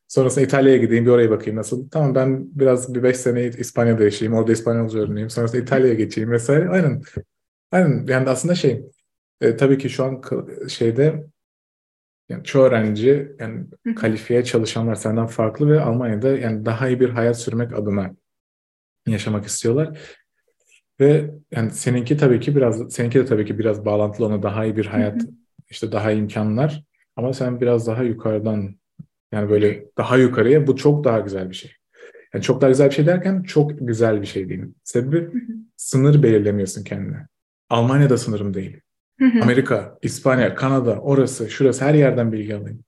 Sonrasında 0.09 0.45
İtalya'ya 0.45 0.79
gideyim 0.79 1.07
bir 1.07 1.11
oraya 1.11 1.31
bakayım 1.31 1.59
nasıl. 1.59 1.91
Tamam 1.91 2.15
ben 2.15 2.59
biraz 2.59 2.95
bir 2.95 3.03
beş 3.03 3.17
sene 3.17 3.47
İspanya'da 3.47 4.05
yaşayayım. 4.05 4.39
Orada 4.39 4.53
İspanyolca 4.53 5.01
öğreneyim. 5.01 5.31
Sonrasında 5.31 5.63
İtalya'ya 5.63 5.95
geçeyim 5.95 6.31
vesaire. 6.31 6.69
Aynen. 6.69 7.03
Aynen 7.73 8.07
yani 8.07 8.29
aslında 8.29 8.55
şey 8.55 8.85
e, 9.41 9.57
tabii 9.57 9.79
ki 9.79 9.91
şu 9.91 10.05
an 10.05 10.23
şeyde 10.69 11.27
yani 12.29 12.45
çoğu 12.45 12.65
öğrenci 12.65 13.33
yani 13.41 13.67
kalifiye 13.97 14.45
çalışanlar 14.45 14.95
senden 14.95 15.27
farklı 15.27 15.71
ve 15.71 15.81
Almanya'da 15.81 16.29
yani 16.29 16.67
daha 16.67 16.89
iyi 16.89 17.01
bir 17.01 17.11
hayat 17.11 17.41
sürmek 17.41 17.73
adına 17.73 18.17
yaşamak 19.07 19.47
istiyorlar. 19.47 19.99
Ve 21.01 21.31
yani 21.51 21.71
seninki 21.71 22.17
tabii 22.17 22.41
ki 22.41 22.57
biraz 22.57 22.93
seninki 22.93 23.19
de 23.19 23.25
tabii 23.25 23.47
ki 23.47 23.59
biraz 23.59 23.85
bağlantılı 23.85 24.27
ona 24.27 24.43
daha 24.43 24.65
iyi 24.65 24.77
bir 24.77 24.87
hayat 24.87 25.23
işte 25.71 25.93
daha 25.93 26.13
iyi 26.13 26.21
imkanlar 26.21 26.83
ama 27.17 27.33
sen 27.33 27.61
biraz 27.61 27.87
daha 27.87 28.03
yukarıdan 28.03 28.75
yani 29.33 29.51
böyle 29.51 29.85
daha 29.99 30.17
yukarıya 30.17 30.67
bu 30.67 30.77
çok 30.77 31.05
daha 31.05 31.21
güzel 31.21 31.51
bir 31.51 31.55
şey. 31.55 31.73
Yani 32.35 32.43
çok 32.43 32.61
daha 32.61 32.71
güzel 32.71 32.89
bir 32.89 32.95
şey 32.95 33.07
derken 33.07 33.43
çok 33.43 33.79
güzel 33.79 34.23
bir 34.23 34.27
şey 34.27 34.49
değil. 34.49 34.65
Sebebi 34.85 35.31
sınır 35.77 36.23
belirlemiyorsun 36.23 36.85
kendine. 36.85 37.27
Almanya'da 37.71 38.19
sınırım 38.19 38.55
değil. 38.55 38.81
Amerika, 39.43 39.99
İspanya, 40.03 40.55
Kanada, 40.55 41.01
orası, 41.01 41.51
şurası 41.51 41.85
her 41.85 41.95
yerden 41.95 42.33
bilgi 42.33 42.57
alayım. 42.57 42.85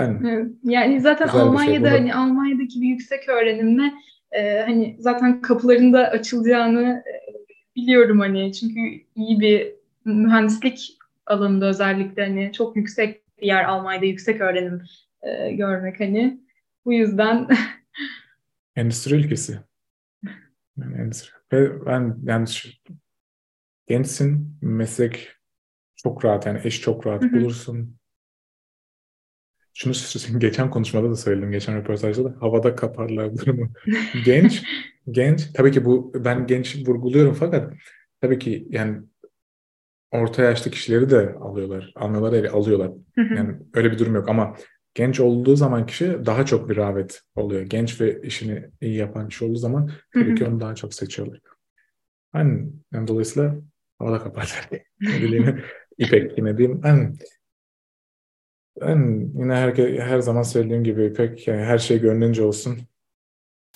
Yani, 0.00 0.48
yani 0.62 1.00
zaten 1.00 1.26
şey. 1.26 1.40
Almanya'da 1.40 1.90
şey. 1.90 1.98
hani 1.98 2.14
Almanya'daki 2.14 2.80
bir 2.80 2.86
yüksek 2.86 3.28
öğrenimle 3.28 3.92
e, 4.36 4.62
hani 4.66 4.96
zaten 4.98 5.42
kapılarında 5.42 6.08
açılacağını 6.08 7.04
e, 7.06 7.12
biliyorum 7.76 8.20
hani 8.20 8.52
çünkü 8.52 8.80
iyi 9.16 9.40
bir 9.40 9.74
mühendislik 10.04 10.98
alanında 11.26 11.66
özellikle 11.66 12.24
hani 12.24 12.52
çok 12.52 12.76
yüksek 12.76 13.22
bir 13.38 13.46
yer 13.46 13.64
Almanya'da 13.64 14.04
yüksek 14.04 14.40
öğrenim 14.40 14.82
e, 15.22 15.52
görmek 15.52 16.00
hani 16.00 16.40
bu 16.84 16.92
yüzden 16.92 17.48
endüstri 18.76 19.14
ülkesi. 19.14 19.58
Yani 20.78 20.96
endüstri. 21.00 21.30
Ve 21.52 21.86
ben 21.86 22.16
yani 22.24 22.46
gençsin, 23.86 24.58
meslek 24.62 25.32
çok 25.96 26.24
rahat 26.24 26.46
yani 26.46 26.60
eş 26.64 26.80
çok 26.80 27.06
rahat 27.06 27.22
bulursun. 27.22 27.96
Şunu 29.78 30.38
geçen 30.38 30.70
konuşmada 30.70 31.10
da 31.10 31.16
söyledim, 31.16 31.50
geçen 31.50 31.76
röportajda 31.76 32.24
da 32.24 32.36
havada 32.40 32.76
kaparlar 32.76 33.36
durumu. 33.36 33.70
genç, 34.24 34.62
genç. 35.10 35.52
Tabii 35.52 35.72
ki 35.72 35.84
bu 35.84 36.12
ben 36.14 36.46
genç 36.46 36.88
vurguluyorum 36.88 37.34
fakat 37.34 37.72
tabii 38.20 38.38
ki 38.38 38.66
yani 38.70 38.98
orta 40.10 40.42
yaşlı 40.42 40.70
kişileri 40.70 41.10
de 41.10 41.34
alıyorlar. 41.40 41.92
Almıyorlar, 41.94 42.44
alıyorlar. 42.44 42.90
Yani 43.16 43.54
öyle 43.74 43.92
bir 43.92 43.98
durum 43.98 44.14
yok 44.14 44.28
ama 44.28 44.56
genç 44.94 45.20
olduğu 45.20 45.56
zaman 45.56 45.86
kişi 45.86 46.18
daha 46.26 46.46
çok 46.46 46.68
bir 46.68 46.76
rağbet 46.76 47.20
oluyor. 47.34 47.62
Genç 47.62 48.00
ve 48.00 48.20
işini 48.22 48.64
iyi 48.80 48.96
yapan 48.96 49.28
kişi 49.28 49.44
olduğu 49.44 49.58
zaman 49.58 49.90
tabii 50.14 50.34
ki 50.34 50.44
onu 50.44 50.60
daha 50.60 50.74
çok 50.74 50.94
seçiyorlar. 50.94 51.40
Yani, 52.34 52.68
yani 52.92 53.08
dolayısıyla 53.08 53.56
havada 53.98 54.18
kaparlar. 54.18 54.70
İpek 55.98 56.38
yine 56.38 56.58
diyeyim. 56.58 56.82
Ben, 56.82 57.16
ben 58.80 59.30
yine 59.34 59.54
her, 59.54 59.74
her 60.00 60.18
zaman 60.18 60.42
söylediğim 60.42 60.84
gibi 60.84 61.06
İpek 61.06 61.48
yani 61.48 61.62
her 61.62 61.78
şey 61.78 62.00
gönlünce 62.00 62.42
olsun. 62.42 62.78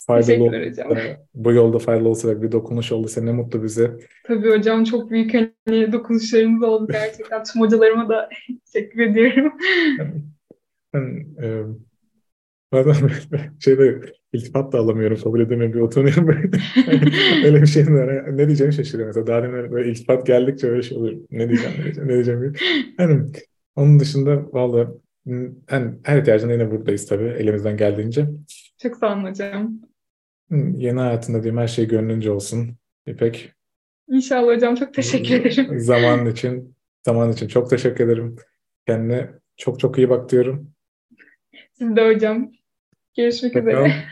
Faydalı 0.07 0.67
hocam. 0.69 0.89
bu 1.35 1.53
yolda 1.53 1.79
faydalı 1.79 2.09
olsa 2.09 2.43
bir 2.43 2.53
dokunuş 2.53 2.93
oldu. 2.93 3.09
Sen 3.09 3.27
ne 3.27 3.33
mutlu 3.33 3.63
bize. 3.63 3.91
Tabii 4.27 4.51
hocam 4.51 4.85
çok 4.85 5.11
büyük 5.11 5.35
hani 5.35 5.93
dokunuşlarınız 5.93 6.63
oldu 6.63 6.93
gerçekten. 6.93 7.45
Tüm 7.45 7.63
hocalarıma 7.63 8.09
da 8.09 8.29
teşekkür 8.73 9.01
ediyorum. 9.01 9.53
Ben, 10.95 11.27
e, 11.43 11.65
bazen 12.73 13.11
şeyde 13.61 14.01
iltifat 14.33 14.73
da 14.73 14.79
alamıyorum, 14.79 15.19
kabul 15.25 15.41
edemiyorum, 15.41 15.75
bir 15.75 15.81
utanıyorum 15.81 16.29
böyle. 16.29 16.51
öyle 17.47 17.63
bir 17.63 17.67
şey 17.67 17.87
var. 17.87 18.37
Ne 18.37 18.47
diyeceğimi 18.47 18.75
şaşırıyorum. 18.75 19.09
Mesela 19.09 19.27
daha 19.27 19.43
demin 19.43 19.73
böyle 19.73 19.91
iltifat 19.91 20.27
geldikçe 20.27 20.69
öyle 20.69 20.83
şey 20.83 20.99
olur. 20.99 21.13
Ne 21.31 21.49
diyeceğim, 21.49 21.75
ne 21.79 21.85
diyeceğim, 21.85 22.09
ne 22.09 22.13
diyeceğim. 22.15 22.53
Yani 22.99 23.33
onun 23.81 24.01
dışında 24.01 24.53
vallahi 24.53 24.89
yani 25.71 25.95
her 26.03 26.19
ihtiyacında 26.19 26.53
yine 26.53 26.71
buradayız 26.71 27.07
tabii 27.07 27.29
elimizden 27.29 27.77
geldiğince. 27.77 28.27
Çok 28.79 28.97
sağ 28.97 29.13
olun 29.13 29.25
hocam. 29.25 29.81
Yeni 30.51 31.01
hayatında 31.01 31.43
diyeyim 31.43 31.61
her 31.61 31.69
şey 31.69 31.89
gönlünce 31.89 32.31
olsun. 32.31 32.77
İpek. 33.07 33.53
İnşallah 34.09 34.57
hocam 34.57 34.75
çok 34.75 34.95
teşekkür 34.95 35.35
ederim. 35.35 35.81
Zaman 35.81 36.27
için, 36.27 36.77
zaman 37.07 37.33
için 37.33 37.49
çok 37.49 37.71
teşekkür 37.71 38.05
ederim. 38.05 38.37
Kendine 38.87 39.31
çok 39.57 39.81
çok 39.81 39.99
iyi 39.99 40.11
bak 40.11 40.31
diyorum. 40.31 40.73
Siz 41.73 41.97
de 41.97 42.15
hocam. 42.15 42.53
Görüşmek 43.17 43.55
Bakalım. 43.55 43.85
üzere. 43.87 44.05